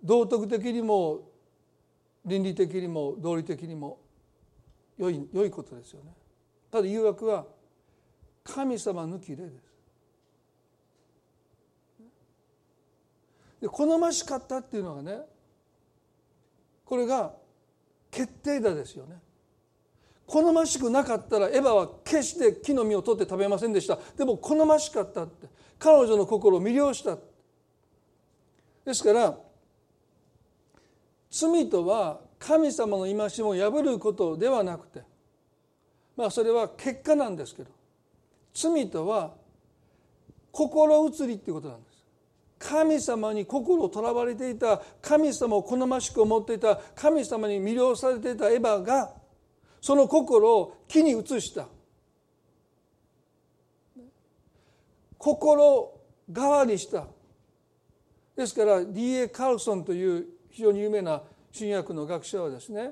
[0.04, 1.22] 道徳的にも
[2.24, 3.98] 倫理的にも道理的にも
[5.00, 6.12] 良い良いことですよね。
[6.70, 7.46] ただ誘惑は
[8.44, 9.72] 神様抜きでです。
[13.62, 15.20] で好ましかったっていうのがね
[16.86, 17.34] これが
[18.12, 19.16] 決定打ですよね。
[20.28, 23.98] 好ましくなかったらエヴァは決して木の実を取って食べませんでした。
[24.16, 25.48] でも好ましかったって。
[25.80, 27.31] 彼女の心を魅了したって。
[28.86, 29.38] ですから
[31.30, 35.02] 罪とは神様の戒めを破ることではなくて
[36.18, 37.70] まあそれは結果なんですけど
[38.54, 39.34] 罪とは
[40.52, 41.92] 心移りっていうことなんです。
[42.60, 49.14] 神様に心をとらわれていた神様を好ましく思っていた神様に魅了されていたエヴァが
[49.82, 51.68] その心を木に移した
[55.18, 55.92] 心
[56.34, 57.08] 変わりした
[58.42, 59.28] ですから D.A.
[59.28, 62.92] カールソンという非常に有名な新約の学者はですね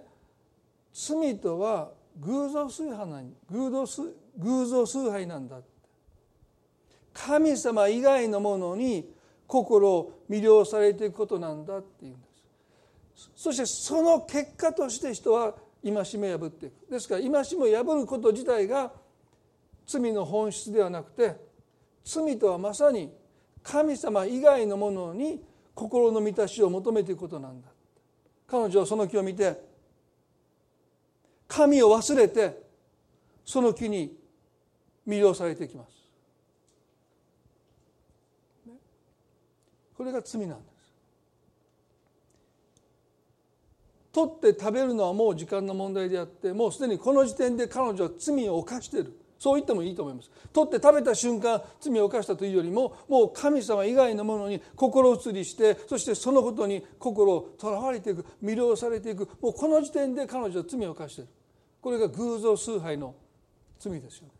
[0.93, 3.85] 罪とは偶像崇拝なん偶像
[4.38, 5.57] 偶像崇拝なんだ
[7.13, 9.12] 神様以外のものに
[9.47, 12.27] 心を魅了されていくことなんだっていうんで
[13.15, 18.91] すそしてその結果として人は戒め破っていくですから戒めを破ること自体が
[19.88, 21.35] 罪の本質ではなくて
[22.05, 23.12] 罪とはまさに
[23.71, 25.43] 神様以外のものに
[25.75, 27.67] 心の満たしを求めていくことなんだ。
[28.47, 29.62] 彼女はその木を見て
[31.47, 32.63] 神を忘れて
[33.45, 34.17] その木に
[35.08, 35.89] 魅了されていきます。
[39.95, 40.69] これが罪なんです。
[44.12, 49.18] 取って食べるのはもう時間の問題であってもうすでにこの時点で彼女は罪を犯している。
[49.39, 50.30] そう言ってもいいと思います。
[50.52, 61.30] 取って食べた瞬間罪を犯したというよりももう神様以外のものに心移りしてそしてそのことに心をとらわれていく魅了されていくもうこの時点で彼女は罪を犯している。
[61.82, 63.15] これが偶像崇拝の
[63.80, 64.34] 罪ですよね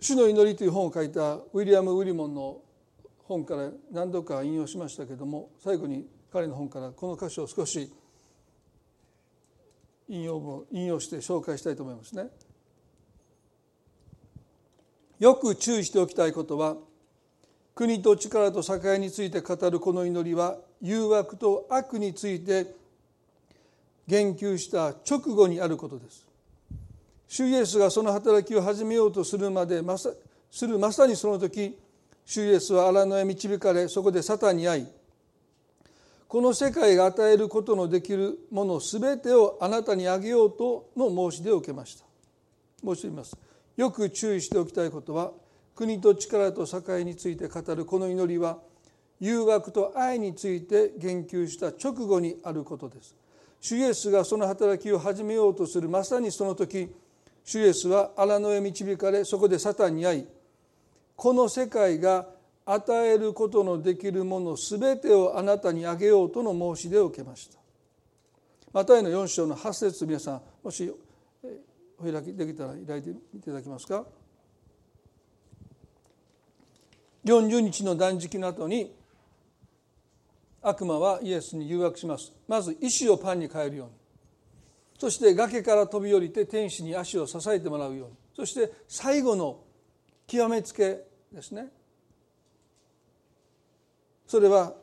[0.00, 2.58] 主の祈りという本を書いたウィリアム・ウィリモンの
[3.28, 7.92] 本から何度か引用しましたけども最後に彼の本からこの箇所を少し
[10.08, 12.28] 引用も引用して紹介したいと思いますね。
[15.18, 16.76] よく注意しておきたいことは
[17.74, 22.74] 国と力と栄について語るこの祈りは誘惑と悪について
[24.06, 26.24] 言及した直後にあることです。
[27.26, 30.14] 主イエスがその働きを始めようとするまでます
[30.62, 31.76] るまさにその時
[32.26, 34.86] 主イエスは荒野へ導かれそこでサタンに会い
[36.28, 42.04] この世界が与えることのできるもの全てをあなたにあげようとの申し出を受けました。
[42.82, 43.38] もう一度言います。
[43.76, 45.30] よく注意しておきたいことは
[45.76, 48.58] 国と力と栄について語るこの祈りは
[49.20, 53.14] 誘惑と愛について言及した直後にあることです。
[53.60, 56.92] 主イエスがその働きを始めようとするまさにその時
[57.44, 60.26] 主イエスは荒野へ導かれそこでサタンに会い
[61.16, 62.26] この世界が
[62.66, 67.58] 与えることのできるもの全てをあなたにあげようとの申し出を受けました。
[68.72, 70.92] マタイの4章の8節皆さんもし
[71.98, 74.04] お開きできたら開いていただけますか
[77.24, 78.94] ？40日の断食の後に
[80.60, 82.32] 悪魔はイエスに誘惑します。
[82.46, 83.92] まず石をパンに変えるように。
[84.98, 88.14] そして崖から飛び降りて天使に足を支えてもらうように。
[88.34, 89.60] そして最後の
[90.26, 91.68] 極めつけですね。
[94.26, 94.74] それは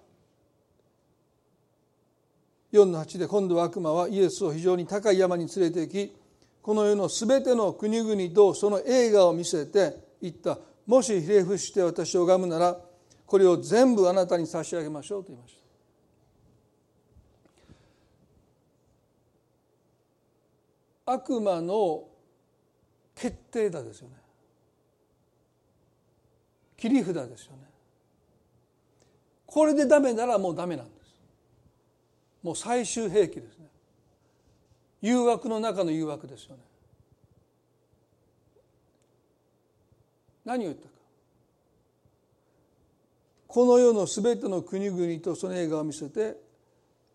[2.72, 6.16] 4の8で今度は悪魔はイエスを非常に高い山に連れて行き
[6.62, 10.58] この世の全ての国々とその映画を見せて言った。
[10.86, 12.78] もしひれ伏して私を拝むなら
[13.26, 15.56] これを全部あなたに差し上げましょうと言いまし
[21.06, 21.12] た。
[21.14, 22.06] 悪魔の
[23.16, 24.23] 決定だですよね。
[26.84, 27.60] 切り札ですよね。
[29.46, 31.16] これでダメならもうダメなんです。
[32.44, 33.68] もう最終兵器ですね。
[35.02, 36.64] 誘惑の中の誘惑ですよね。
[40.44, 40.90] 何を言ったか。
[43.48, 46.36] この世のすべての国々とその映画を見せて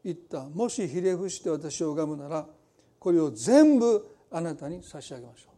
[0.03, 0.45] 言った。
[0.45, 2.47] もしひれ伏して私を拝むなら
[2.99, 5.58] これを全部あなたに差し上げましょう。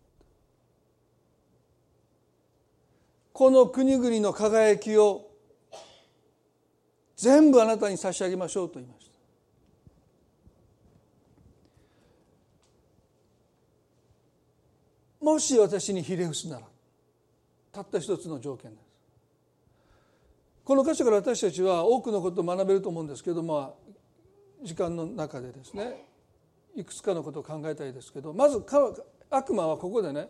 [3.32, 5.30] この国々の輝きを
[7.16, 9.10] 全部あなたに差し上げましょうと言いました。
[15.24, 16.66] もし私にひれ伏すなら
[17.72, 18.90] たった一つの条件です。
[20.64, 23.76] この箇所から私たちは多くのことを学べると思うんですけども
[24.62, 26.06] 時間の中でですね
[26.76, 28.64] いくつかのことを考えたいですけどまず
[29.30, 30.28] 悪魔はここでね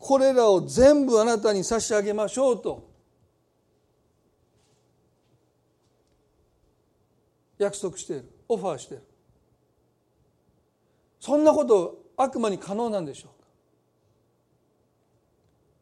[0.00, 2.90] これらを全部あなたに差し上げましょうと。
[7.58, 8.24] 約束している。
[8.48, 9.04] オファーしている。
[11.20, 13.48] そんなこと悪魔に可能なんでしょうか？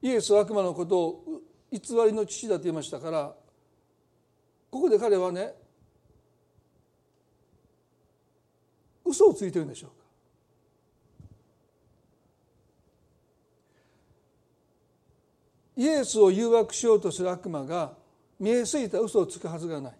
[0.02, 1.24] イエスは悪魔のことを
[1.70, 3.34] 偽りの父だと言いましたから
[4.70, 5.54] ここで彼はね
[9.04, 9.96] 嘘をついてるんでしょうか
[15.78, 17.92] イエスを誘惑しようとする悪魔が
[18.40, 19.92] 見えすぎた嘘をつくはずがない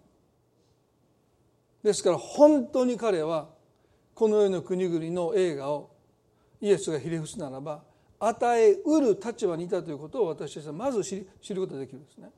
[1.81, 3.47] ですから本当に彼は
[4.13, 5.91] この世の国々の映画を
[6.59, 7.81] イエスがひれ伏すならば
[8.19, 12.29] 与えうる立場にいたということを私たちはまず知る知ることができるんですね。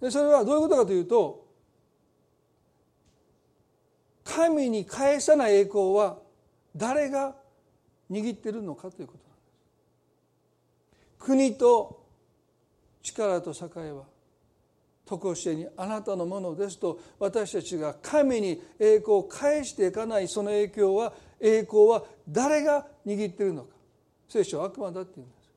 [0.00, 1.46] でそれはどういうことかというと
[4.24, 6.18] 神に返さない栄光は
[6.74, 7.36] 誰が
[8.10, 9.19] 握ってるのかということ
[11.20, 12.06] 国と
[13.02, 14.04] 力と栄えは
[15.06, 23.74] 常しえにあなたのものですと私たちが神に栄光を返していかないその影響は栄光は誰が握っているのか。
[24.28, 25.50] 聖書は悪魔だっていうんです。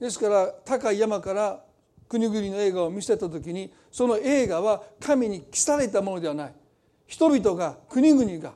[0.00, 1.64] ですから高い山から
[2.08, 6.54] 国々の映画を見せた時にその映画は神に記されたものではない。
[7.06, 8.52] 人々が国々が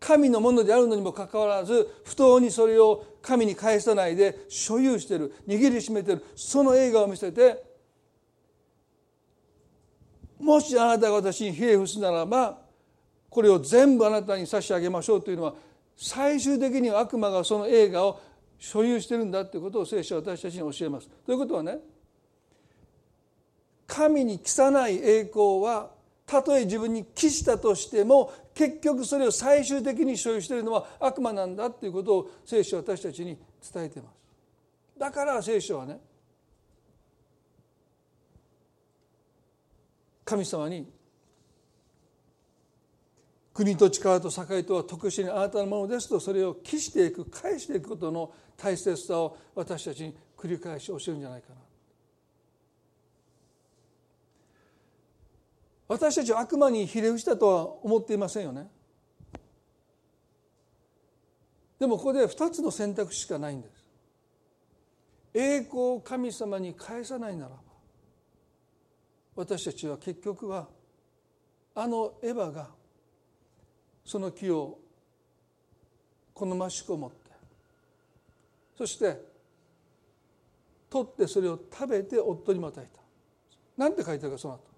[0.00, 7.62] 神のものであるのにもかかわらず不当にそれを神に返さないで所有してる握りしめてるその映画を見せて
[10.40, 12.58] もしあなたが私にひれ伏すならば
[13.28, 15.54] これを全部あなたに差し上げましょうというのは
[15.96, 18.20] 最終的には悪魔がその映画を
[18.58, 21.08] 所有してるんだということを聖書は私たちに教えます。
[21.26, 21.78] ということはね
[23.86, 25.90] 神に帰さない栄光は
[26.26, 33.38] たとえ自分に帰したとしても結局それを最終的に所有しているのは悪魔なんだということを聖書は私たちに
[33.72, 34.14] 伝えています。
[34.98, 35.98] だから聖書はね
[40.26, 40.92] 神様に
[43.54, 51.69] 国と力と栄とは特殊にあなたのものですとそれを帰していく返していくことの大切さを私たちに繰り返し教えるんじゃないかな。
[55.90, 58.68] 私たちは悪魔にひれ伏したとは思っていませんよね。
[61.80, 63.84] でもここで2つの選択肢しかないんです。
[65.34, 67.56] 栄光を神様に返さないならば
[69.34, 70.68] 私たちは結局は
[71.74, 72.68] あのエヴァが
[74.04, 74.78] その木を
[76.34, 77.16] 好ましく思って
[78.78, 79.20] そして
[80.88, 83.00] 取ってそれを食べて夫にまたいた
[83.76, 84.69] 何て書いてあるかその後。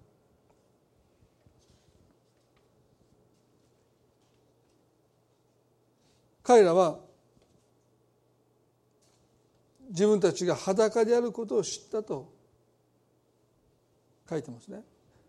[6.43, 6.99] 彼らは
[9.89, 12.31] 自分たちが裸であることを知ったと
[14.29, 14.83] 書いてますね。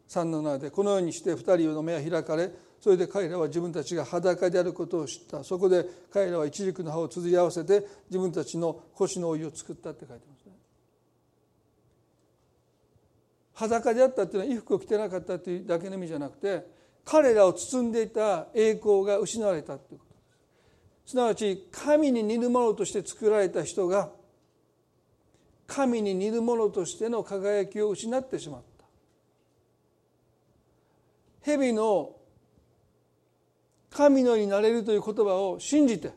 [0.08, 2.50] 3の7でこのようにして2人の目は開かれ
[2.80, 10.52] それで彼らは自分たちが裸であることを知ったそこで彼らは一軸の葉を綴り合わせて自分たちの腰の老いを作ったって書いてますね。
[13.54, 16.66] 裸であったっていうのは衣服を着てなかったというだけの意味じゃなくて
[17.04, 20.13] 彼らを包んでいた栄光が失われたということ
[21.04, 24.10] すなわち神に似るものとして作られた人が
[25.66, 28.84] 神に似るものとしての輝きを失ってしまった。
[31.42, 32.12] 蛇の
[33.90, 36.10] 神のになれるという言葉を信じて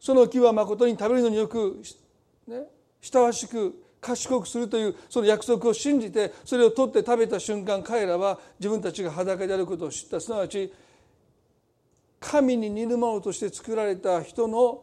[0.00, 1.80] その木は誠に食べるのによく、
[2.48, 2.64] ね、
[3.00, 10.20] 親しく賢くするというその約束を信じてそれを取って食べた瞬間彼らは自分たちが裸であることを知った。
[10.20, 10.72] すなわち
[12.26, 14.82] 神に似るものとして作られた人の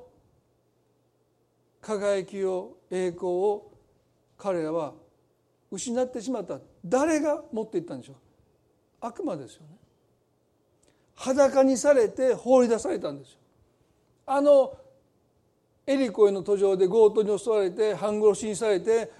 [1.81, 3.71] 輝きを栄光を
[4.37, 4.93] 彼らは
[5.71, 6.59] 失ってしまった。
[6.85, 8.15] 誰が持っていったんでしょう？
[9.01, 9.75] 悪魔ですよね。
[11.15, 13.37] 裸にされて放り出されたんですよ。
[14.27, 14.77] あの
[15.87, 19.11] エリコへの途上で強盗に襲われて半殺しにされて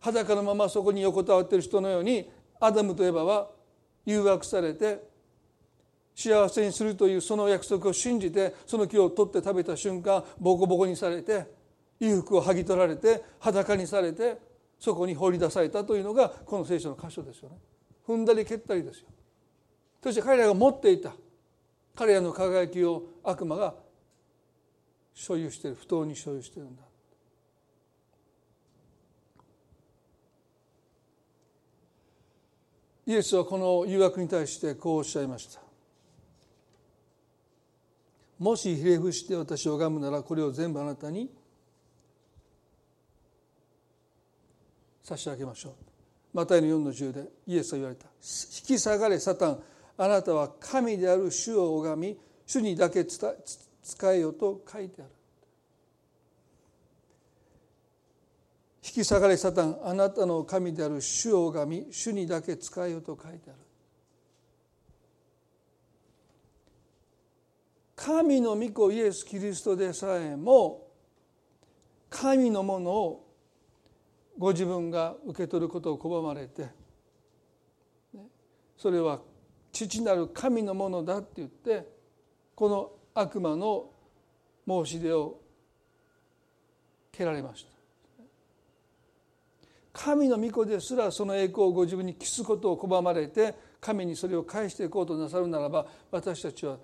[0.00, 3.48] 裸のままそこに横たわってる人のようにアダムとエバは
[4.04, 5.08] 誘惑されて
[6.20, 11.46] 幸せにするというその約束を信じてその木を取って食べた瞬間ボコボコにされて
[11.98, 14.36] 衣服を剥ぎ取られて裸にされて
[14.78, 17.56] そこに放り出されたというのがこの聖書の箇所ですよね。
[18.06, 19.06] 踏んだり蹴ったりですよ。
[20.02, 21.12] そして彼らが持っていた
[21.96, 23.74] 彼らの輝きを悪魔が
[25.14, 26.82] 所有している不当に所有しているんだ。
[33.06, 35.69] イエスはこの誘惑に対してこうおっしゃいました。
[38.40, 41.30] もしひれ伏して私を拝むならこれを全部あなたに
[45.02, 45.72] 差し上げましょう。
[46.32, 49.62] マタイの4の10でイエスは言われた「引き下がれサタン
[49.98, 53.28] あなたは神である主を拝み主にだけ使
[54.12, 55.10] えよ」と書いてある。
[58.82, 63.58] 引き下がれサタンあなたの神である主を拝み主にだけ使えよと書いてある
[68.02, 70.88] 神の御子イエス・キリストでさえも
[72.08, 73.26] 神のものを
[74.38, 76.68] ご自分が受け取ることを拒まれて
[78.78, 79.20] それは
[79.70, 81.86] 父なる神のものだって言って
[82.54, 83.90] この悪魔の
[84.66, 85.38] 申し出を
[87.12, 87.70] 蹴られました。
[89.92, 96.78] 神の御子ですらその栄光をご自分に期すことを拒まれて神にそれを返していこうとなさるならば私たちは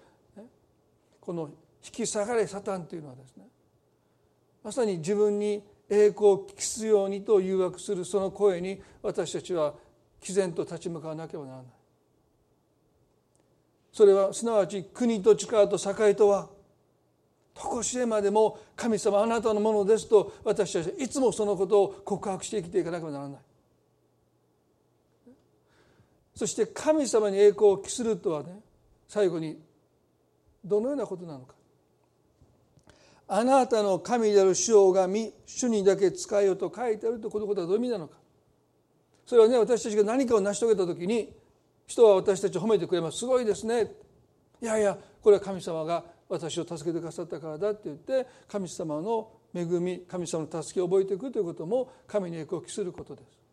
[1.27, 1.51] この
[1.85, 3.45] 引き下がれサタンというのはですね
[4.63, 5.61] まさに自分に
[5.91, 9.75] 栄光を期すようにと誘惑するその声に私たちは
[10.21, 11.67] 毅然と立ち向かわなければならない。
[13.93, 16.49] それはすなわち国と力と栄とは
[17.55, 23.39] 常しえまでも神様あなたのものですと私たちはいつもそのことを告白して生きていかなければならない。
[26.35, 28.61] そして神様に栄光を期するとはね
[29.09, 29.59] 最後に
[30.67, 31.55] どのようなことなのか。
[33.29, 38.17] あなたの神である主を拝み主にだけ使えよと書いてあるとこのことはどういう意味なのか。
[39.27, 41.33] それはね私たちが何かを成し遂げた時に
[41.87, 43.19] 人は私たちを褒めてくれます。
[43.19, 43.93] すごいですね。
[44.61, 53.46] いやいやこれは神様が私を助けてくださったからだって言って神様の恵み神様の助けを覚えていくということも神に栄光を期することです。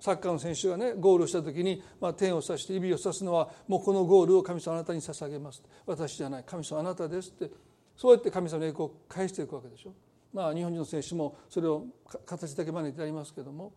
[0.00, 5.62] サッカーの選手がねゴールをした時に、まあ、天を指して指を指すのはもうこのゴールを神様あなたに捧げます。
[5.86, 6.44] 私じゃない。
[6.44, 7.50] 神様あなたですって。
[7.96, 9.92] そうやって神様の栄光を返していくわけでしょ。
[10.32, 11.86] まあ日本人の選手もそれを
[12.26, 13.72] 形だけ真似てやりますけども。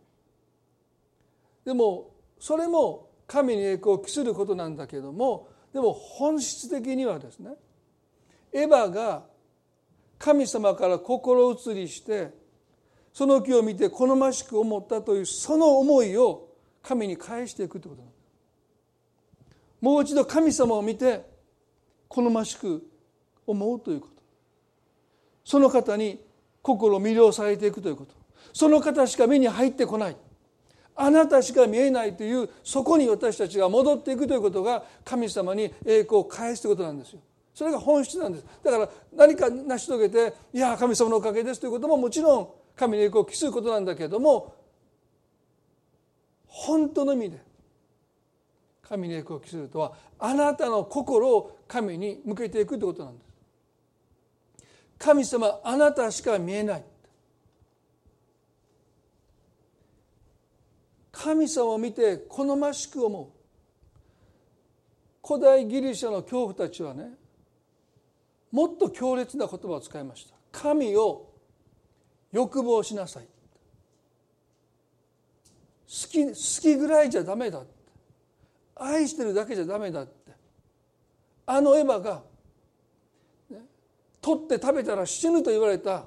[1.66, 7.52] でもそれも神に栄光を期することなんだけどもでも本質的にはですね
[8.52, 9.24] エヴァが
[10.18, 12.32] 神様から心移りして
[13.14, 16.50] その木を見て好ましく思ったというその思いを
[16.82, 18.12] 神に返していくということなん。
[19.82, 21.26] もう一度神様を見て
[22.08, 22.84] 好ましく
[23.48, 24.14] 思うということ
[25.44, 26.24] その方に
[26.62, 28.14] 心を魅了されていくということ
[28.54, 30.16] その方しか目に入ってこない
[30.96, 37.20] あなたしか見えないというそこに私たちが戻っていくということが神様に栄光を返すということなんですよ。
[37.54, 42.50] それが本質なんですだから何か成し遂げていや神様のおかげですということももちろん
[42.82, 44.56] 神の栄光を期することなんだけれども
[46.48, 47.40] 本当の意味で
[48.82, 53.32] 神の栄光を期するとはあなたの心を神に向けていくということなんです。
[54.98, 56.84] 神様あなたしか見えない。
[61.12, 63.28] 神様を見て好ましく思う。
[65.28, 67.12] 古代ギリシャの恐怖たちはね
[68.52, 70.34] もっと強烈な言葉を使いました。
[70.52, 71.31] 神を
[72.32, 73.24] 欲望しなさい。
[73.24, 73.30] 好
[76.10, 77.64] き好きぐらいじゃダメだ
[78.76, 80.32] 愛してるだけじゃダメだって。
[81.46, 82.22] あのエヴァが、
[83.50, 83.58] ね、
[84.22, 86.06] 取って食べたら死ぬと言われた。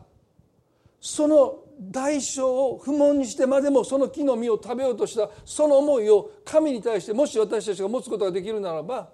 [1.00, 5.28] その代償を不問にしてまでもその木の実を食べようとした。
[5.44, 9.10] その思いを神に対してもし私たちが持つことができるならば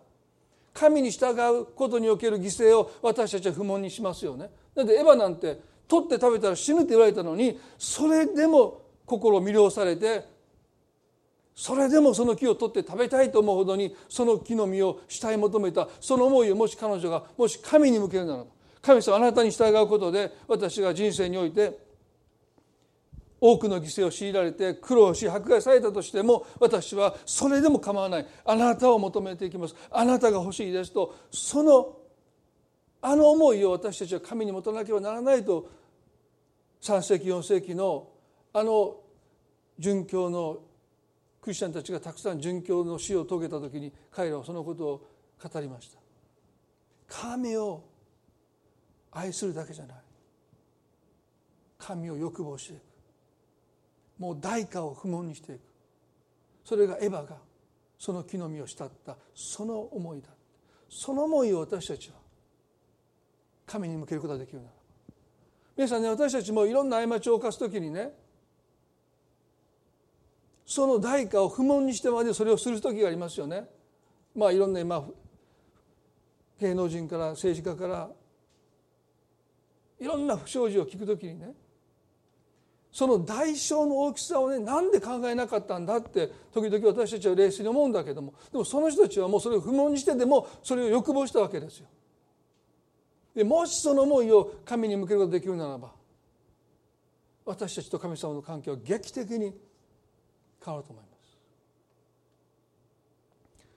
[0.73, 4.51] 神に従うことにおける犠牲を私たちは不問にしますよね。
[4.75, 5.61] だってエヴァなんて
[5.91, 10.25] 取って食べたら死ぬって言われたのにそれでも心を魅了されて
[11.53, 18.47] それでもその木を取って食べたいと思うほどにその木の実を慕い求めたその思いをもし彼女がもし神に向けるならば
[18.81, 21.77] 神様あなたに従うことで私が人生において
[23.41, 28.27] 多くの犠牲を強いられて苦労し迫害されたとしても私はそれでも構わない。
[28.45, 29.75] あなたを求めていきます。
[29.91, 31.97] あなたが欲しいですとその
[33.03, 35.71] あの思いを私たちは神に持たなければならないと
[36.81, 38.09] 3世紀4世紀の
[38.53, 38.97] あの
[39.79, 40.59] 殉教の
[41.41, 45.09] クリスチャンたちがたくさん殉教の死を遂げた時に彼らはそのことを
[45.43, 45.99] 語りました。
[47.09, 47.83] 神を
[49.11, 49.97] 愛するだけじゃない。
[51.79, 52.81] 神を欲望していく。
[54.19, 55.61] もう代価を不問にしていく。
[56.65, 57.39] それがエヴァが
[57.99, 59.17] その木の実を慕った。
[59.35, 60.29] その思いだ。
[60.89, 62.17] その思いを私たちは
[63.67, 64.73] 神に向けることができるなら
[65.81, 68.11] 皆さんね私たちもいろんな過ちを犯す時にね
[70.67, 73.65] その代価を不問にしてまでそれをする時がありますよね。
[74.37, 75.03] まあいろんな今
[76.61, 78.11] 芸能人から政治家から
[79.99, 81.55] いろんな不祥事を聞く時にね
[82.93, 91.87] その代償の大きさをねなんで考えなかったんだって時々私たちは冷静に思うんだけどもでもその人たちはもうそれを不問にしてでもそれを欲望したわけですよ。
[93.41, 95.93] でもしその思いを神に向けることができるならば
[97.47, 99.59] 私たちと神様の関係は劇的に
[100.63, 101.39] 変わると思います。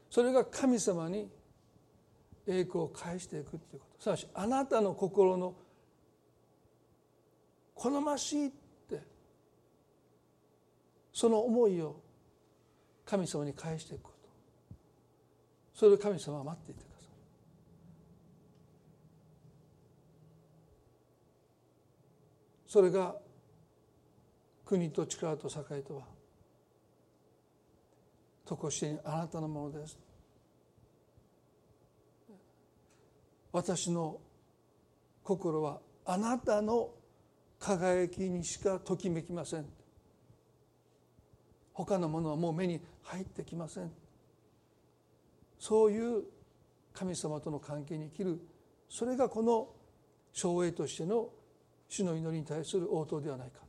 [0.09, 1.29] それが神様に
[2.45, 4.01] 栄光を返していくということ。
[4.01, 5.55] すなわちあなたの心の
[7.73, 8.51] 好ましいっ
[8.89, 8.99] て
[11.13, 12.01] その思いを
[13.05, 14.29] 神様に返していくこと。
[15.73, 16.92] それを神様は待っていてください
[22.73, 23.15] それが
[24.65, 26.01] 国と力と栄とは
[28.47, 29.95] 常しえにあなたのものです。
[33.51, 34.19] 私の
[35.21, 36.89] 心はあなたの
[37.59, 39.67] 輝きにしかときめきません。
[41.73, 43.91] 他のものはもう目に入ってきません。
[45.59, 46.23] そういう
[46.91, 48.39] 神様との関係に生きる。
[48.89, 49.67] それがこの
[50.31, 51.29] 省営としての
[51.93, 53.59] 主の祈りに対する応答ではないか。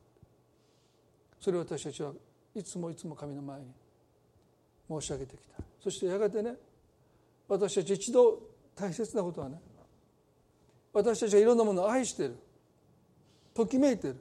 [1.39, 2.11] それを私たちは
[2.55, 3.67] いつもいつも神の前に
[4.89, 5.61] 申し上げてきた。
[5.79, 6.55] そしてやがてね
[7.47, 8.41] 私たち一度
[8.75, 9.61] 大切なことはね
[10.91, 12.37] 私たちはいろんなものを愛している。
[13.53, 14.17] ときめいている。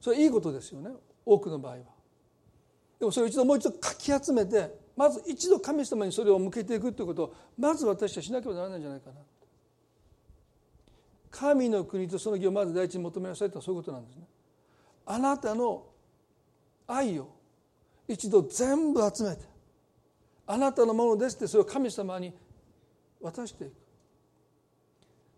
[0.00, 0.90] それはいいことですよね。
[1.26, 1.78] 多くの場合は。
[3.00, 9.16] でもそれを一度もう一度かき集めてまず一度神様にそれを向けていくということをまず私たちしなければならないんじゃないかな。
[11.32, 14.26] 神の国とその義をまず第一に求めなさいとそういうことなんですね。
[15.06, 15.86] あなたの
[16.86, 17.30] 愛を
[18.06, 19.42] 一度全部集めて
[20.46, 22.34] あなたのものですってそれを神様に
[23.20, 23.72] 渡していく。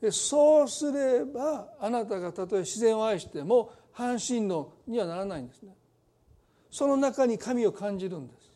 [0.00, 5.74] でそうすればあなたがたとえ自然を愛しても半身のにはならないんですね。
[6.72, 8.50] その中に神を感じるんです。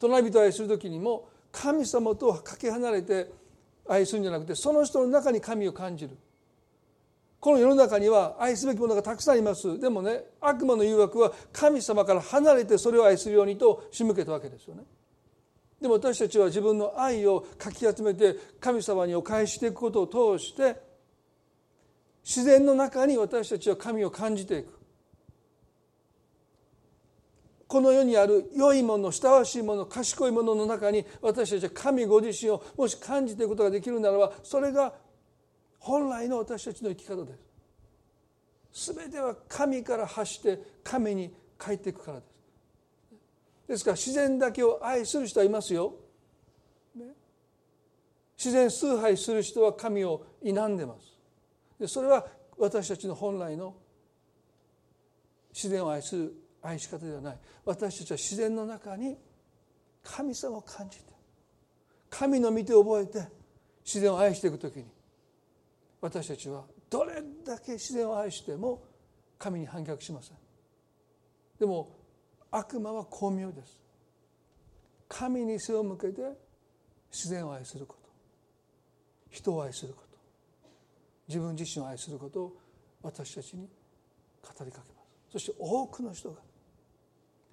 [0.00, 3.30] 隣人を愛する時にも神様とかけ離れて
[3.88, 6.18] 愛するんじゃなくてその人の中に神を感じる。
[7.40, 9.80] この世の中には愛すべきものがたくさんいます。
[9.80, 14.82] でもね悪魔の誘惑は神様から離れてそれを愛するようにと仕向けたわけですよね。
[15.80, 20.76] でも私たちは自分の愛をかき集めて神様にお返ししていくことを通して
[22.22, 24.78] 自然の中に私たちは神を感じていく。
[27.66, 34.92] この世にある良いもの親しいもの賢いものの中に私たちは神ご自身をもし感じていくことができるならばそれが
[35.80, 37.32] 本来の私たちの生き方で
[38.72, 38.92] す。
[38.94, 42.30] 全ては神から発して神に帰っていくからです。
[43.68, 45.94] ですから自然だけを愛する人はいますよ、
[48.36, 51.18] 自然崇拝する人は神を否んでます。
[51.78, 52.26] でそれは
[52.58, 53.74] 私たちの本来の
[55.52, 57.38] 自然を愛する愛し方ではない。
[57.64, 59.16] 私たちは自然の中に
[60.02, 61.04] 神様を感じて
[62.08, 63.28] 神の見て覚えて
[63.84, 64.86] 自然を愛していく時に
[66.00, 68.82] 私たちはどれだけ自然を愛しても
[69.38, 70.36] 神に反逆しません。
[71.58, 71.96] でも
[72.50, 73.78] 悪魔は巧妙です。
[75.08, 76.22] 神に背を向けて
[77.12, 78.08] 自然を愛すること。
[79.30, 80.18] 人を愛すること。
[81.28, 82.56] 自分自身を愛することを
[83.02, 83.68] 私たちに
[84.42, 85.32] 語りかけます。
[85.32, 86.40] そして多くの人が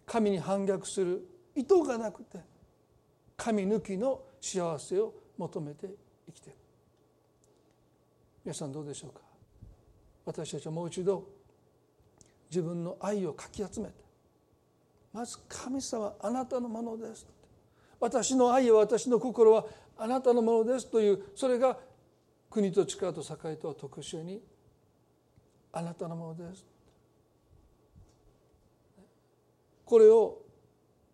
[0.05, 2.39] 神に反逆する意図がなくて
[3.35, 5.89] 神抜きの幸せを求めて
[6.27, 6.57] 生きている
[8.47, 9.19] 皆さんどうでしょうか？
[10.25, 11.21] 私たちはもう一度
[12.49, 13.91] 自分の愛をかき集めて
[15.11, 17.27] まず神様あなたのものです。
[17.99, 19.65] 私の愛は私の心は
[19.97, 21.77] あなたのものですというそれが
[22.49, 24.41] 国と力と栄とは特殊に
[25.73, 26.65] あなたのものです。
[29.83, 30.37] これを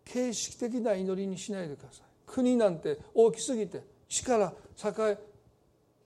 [0.04, 2.06] 形式的な祈りにしないでください。
[2.26, 5.18] 国なんて大きすぎて力栄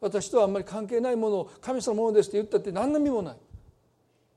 [0.00, 3.36] 私とはあんまり関係ないものを神様のものですって言ったって何の意味もない。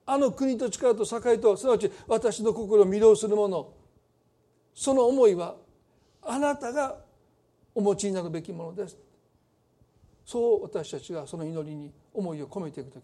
[0.05, 3.73] あの国と力と栄とすなわち私の心を魅了するもの。
[4.73, 5.55] その思いは
[6.23, 6.97] あなたが
[7.75, 8.97] お持ちになるべきものです。
[10.25, 13.03] そう私たちがその祈りに思いを込めていく時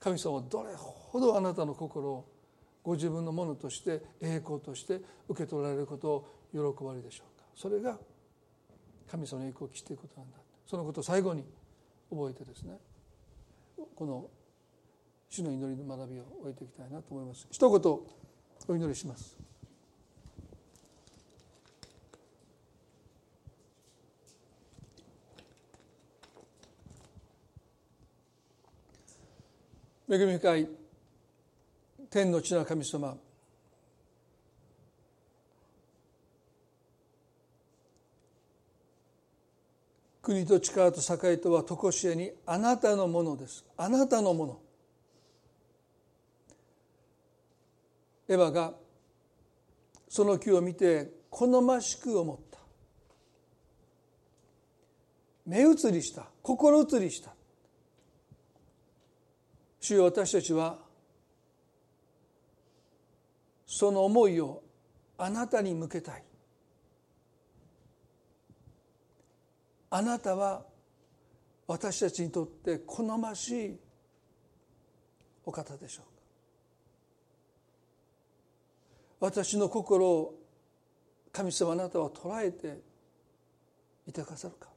[0.00, 2.24] 神様はどれほどあなたの心を
[2.82, 7.46] ご自分のものとして栄光として受け取られることを喜ばれるでしょうか。
[7.54, 7.98] それが
[9.10, 10.39] 神様の栄光を期していくことなんだ。
[10.70, 11.44] そのことを最後に
[12.10, 12.78] 覚えてですね
[13.96, 14.30] この
[15.28, 17.48] 主の祈りの学びを終えていきたいなと思います。
[17.50, 17.92] 一言
[18.68, 19.36] お祈りします。
[30.08, 30.68] 恵み深い
[32.10, 33.16] 天の地な神様
[40.22, 43.64] 国と力と栄とは常しえにあなたのものです。
[43.76, 44.60] あなたのもの。
[48.28, 48.74] エヴァが
[50.08, 52.58] その木を見て好ましく思った。
[55.46, 56.26] 目移りした。
[56.42, 57.34] 心移りした。
[59.80, 60.78] 主よ私たちは
[63.66, 64.62] その思いを
[65.16, 66.24] あなたに向けたい。
[69.90, 70.62] あなたは
[71.66, 73.78] 私たちにとって好ましい
[75.44, 76.10] お方でしょうか？
[79.20, 80.34] 私の心を
[81.32, 82.80] 神様あなたは捉えて
[84.06, 84.68] いてくださるか？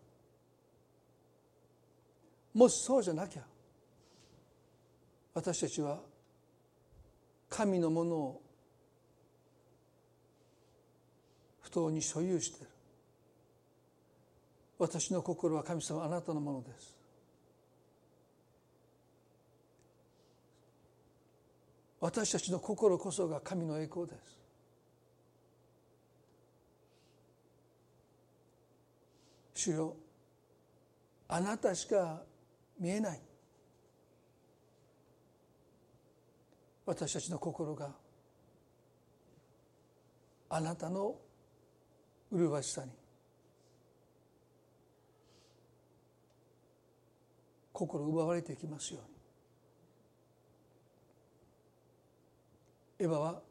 [2.54, 3.42] もしそうじゃなきゃ
[5.34, 6.00] 私たちは
[7.50, 8.42] 神のものを
[11.62, 12.73] 不当に所有している。
[14.84, 16.94] 私の心は神様あなたのものです。
[22.02, 24.38] 私たちの心こそが神の栄光です。
[29.54, 29.96] 主よ
[31.30, 32.22] あなたしか
[32.78, 33.22] 見えない。
[36.86, 37.90] 私たちの心が
[40.50, 41.16] あなたの
[42.32, 43.03] 麗しさに。
[47.88, 49.00] 心奪われていきますよ。
[53.00, 53.42] うにエヴァは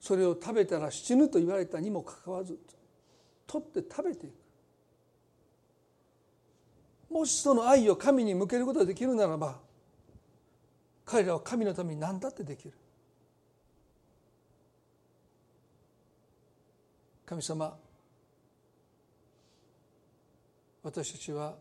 [0.00, 2.58] それを食べたら死ぬと言われたにもかかわらず
[3.46, 4.34] 取って食べていく。
[7.12, 9.58] もしその愛を神に向けることができるならば
[11.04, 12.74] 彼らは神のために何だってできる。
[17.26, 17.76] 神様
[20.82, 21.56] 私たちは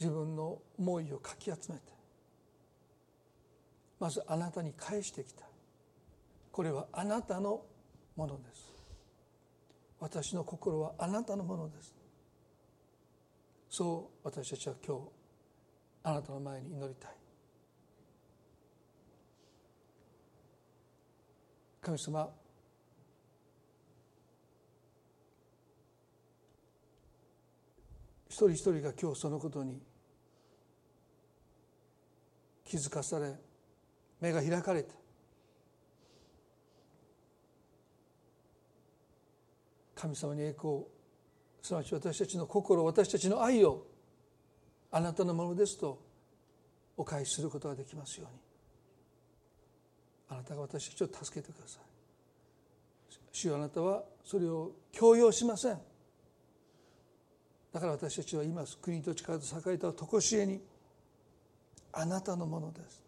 [0.00, 1.98] 自分の思いをかき集めて
[3.98, 5.44] まずあなたに返してきた。
[6.52, 7.62] これはあなたの
[8.16, 8.72] ものです。
[10.00, 11.94] 私の心はあなたのものです。
[13.70, 15.02] そう私たちは今日
[16.04, 17.10] あなたの前に祈りたい。
[21.80, 22.28] 神様
[28.28, 29.80] 一人一人が今日そのことに
[32.68, 33.34] 気づかされ
[34.20, 34.90] 目が開かれて
[39.94, 40.84] 神様に栄光
[41.62, 43.86] すなわち私たちの心私たちの愛を
[44.90, 45.98] あなたのものですと
[46.96, 48.38] お返しすることができますように。
[50.30, 51.82] あなたが私たちを助けてください。
[53.32, 55.78] 主よあなたはそれを強要しません。
[57.72, 60.60] だから私たちは今国と力と栄えた常しえに
[61.92, 63.02] あなたのものです。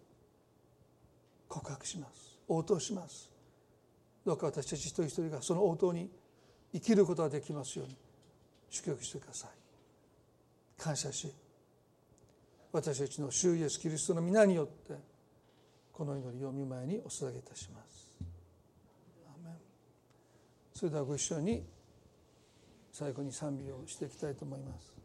[1.49, 2.39] 告白します。
[2.49, 3.31] 応答します。
[4.25, 6.11] どうか私たち一人一人がその応答に
[6.73, 7.97] 生きることができますように
[8.69, 9.51] 祝福してください。
[10.79, 11.33] 感謝し
[12.73, 14.95] 私たちの主イエスキリストの皆によって
[15.93, 18.11] この祈りを見舞いにお捧げいたします。
[20.75, 21.63] それではご一緒に
[22.91, 25.00] 最後に賛美をしていきたいと思います。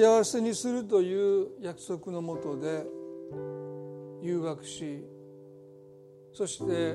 [0.00, 2.86] 幸せにするという約束のもとで
[4.22, 5.04] 誘惑し
[6.32, 6.94] そして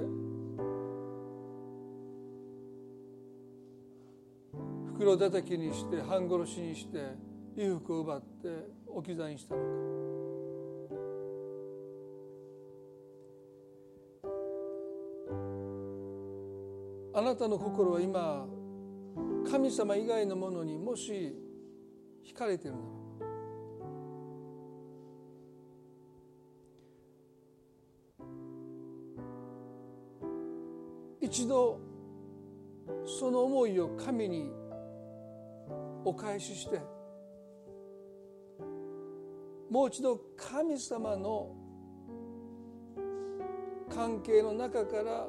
[4.96, 7.00] 袋叩きにして半殺しにして
[7.58, 8.48] 衣服を奪って
[8.88, 9.68] 置き去りにしたのか。
[17.16, 18.48] あなたの心は今
[19.52, 21.43] 神様以外のものにもし
[22.26, 22.80] 惹かれてるな。
[22.80, 22.94] ら
[31.22, 31.80] 一度
[33.06, 34.52] その思いを神に
[36.06, 36.82] お返しして
[39.70, 41.56] もう一度神様の
[43.90, 45.28] 関係の中から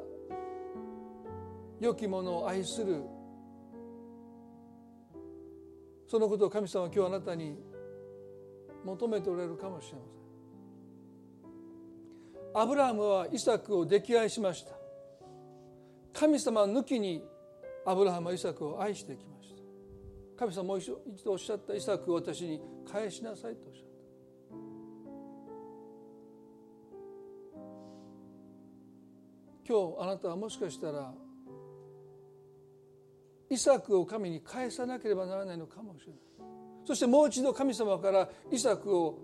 [1.81, 3.03] 良きものを愛する
[6.15, 7.59] そのことを神様は今日あなたに
[8.85, 10.05] 求めておられるかもしれま
[12.53, 12.63] せん。
[12.63, 14.77] アブラハムはイサクを溺愛しました。
[16.13, 17.21] 神様抜きに
[17.85, 19.63] アブラハムはイサクを愛してきました。
[20.39, 20.93] 神様もう一
[21.25, 23.87] 度おっしゃったイサクを私に返しなさいとおっしゃっ
[29.67, 29.73] た。
[29.75, 31.13] 今日あなたはもしかしたら
[33.51, 36.21] イサクを神に返さなければならないのかもしれない。
[36.87, 39.19] そしてもう一度神様からイサクを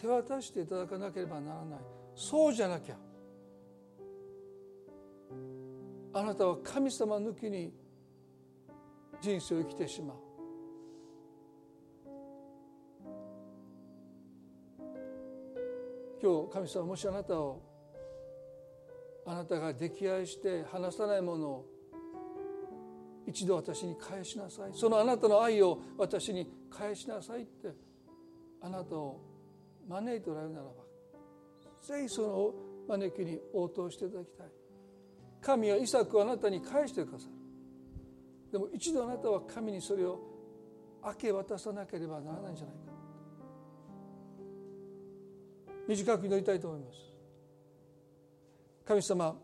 [0.00, 1.78] 手渡していただかなければならない。
[2.14, 2.96] そうじゃなきゃ
[6.12, 7.72] あなたは神様抜きに
[9.20, 10.16] 人生を生きてしまう。
[16.22, 17.62] 今日神様もしあなたを
[19.26, 21.66] あなたが溺愛して離さないものを
[23.26, 24.70] 一度私に返しなさい。
[24.74, 27.68] そのあなたの愛を私に返しなさいって
[28.60, 29.20] あなたを
[29.88, 30.70] 招いておられるならば
[31.82, 32.54] ぜひその
[32.88, 34.46] 招きに応答していただきたい。
[35.40, 37.32] 神はイサクをあなたに返してくださる
[38.52, 40.18] でも一度あなたは神にそれを
[41.04, 42.90] 明け渡さなければならないんじゃないか。
[45.88, 47.09] 短く祈りたいと思います。
[48.90, 49.36] 神様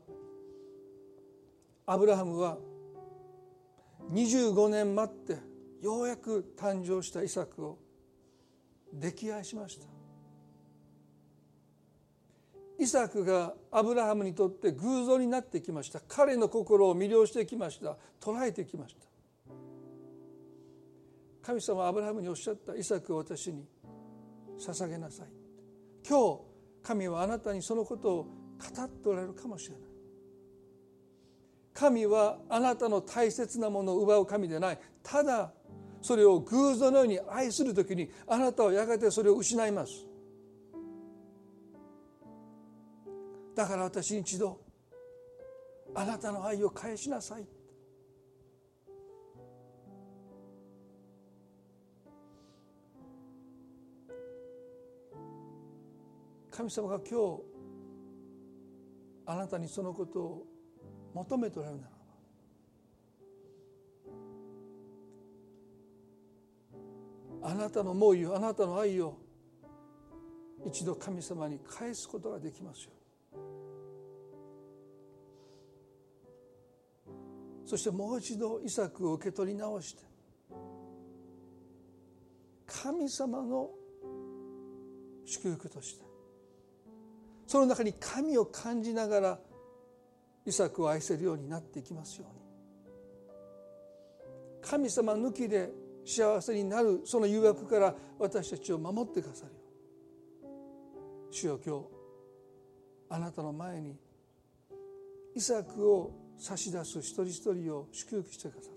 [1.87, 2.59] アブラハムは
[4.11, 5.37] 25年待って
[5.81, 7.79] ようやく誕生したイサクを
[8.99, 9.87] 溺愛しました。
[12.81, 16.01] イサクがアブラハムにとって偶像になってきました。
[16.09, 17.97] 彼の心を魅了してきました。
[18.21, 19.07] 捉えてきました。
[21.43, 22.75] 神様はアブラハムにおっしゃった。
[22.75, 23.65] イサクを私に
[24.59, 25.29] 捧げなさい。
[26.05, 26.41] 今日
[26.83, 29.83] 神はあなたにそのことを語っておられるかもしれない。
[31.75, 34.79] 神はあなたの大切なものを奪う神でない。
[35.03, 35.53] ただ
[36.01, 40.07] それを偶像のように愛する時にあなたはやがてそれを失います。
[43.55, 44.61] だから私一度
[45.95, 47.47] あなたの愛を返しなさい。
[56.51, 57.56] 神様が今日
[59.27, 60.47] あなたにそのことを
[61.15, 61.97] 求めておられるならば
[67.51, 69.19] あなたの思いをあなたの愛を
[70.65, 72.91] 一度神様に返すことができますよ
[77.65, 80.03] そしてもう一度イサクを受け取り直して
[82.67, 83.71] 神様の
[85.25, 86.05] 祝福として
[87.47, 89.39] その中に神を感じながら
[90.45, 92.47] イサクを愛せるようになっていきますように。
[94.63, 95.71] 神様抜きで
[96.05, 99.59] 幸せになるその誘惑から私たちを守ってくださるよ
[101.31, 101.85] 主よ今日
[103.11, 103.97] あなたの前に
[105.35, 108.76] イサクを差し出す一人一人を祝福してくださっ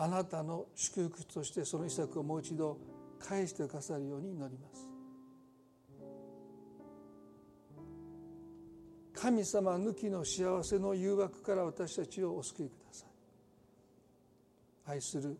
[0.00, 2.78] あなたの祝福としてそのイサクをもう一度
[3.18, 4.88] 返してくださるように祈ります。
[9.12, 13.08] 神様抜きの幸せの誘惑から私たちをお救いください。
[14.92, 15.36] 愛する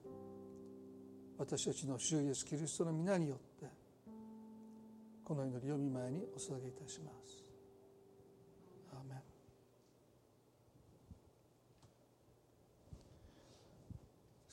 [1.39, 3.67] 私たちの主イエスキリストの皆によって
[5.25, 7.45] この祈りを見舞いにお捧げいたします
[8.93, 9.19] アーメン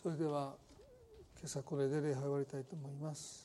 [0.05, 0.53] それでは
[1.35, 3.44] 今朝これで礼拝終わりたいと思います。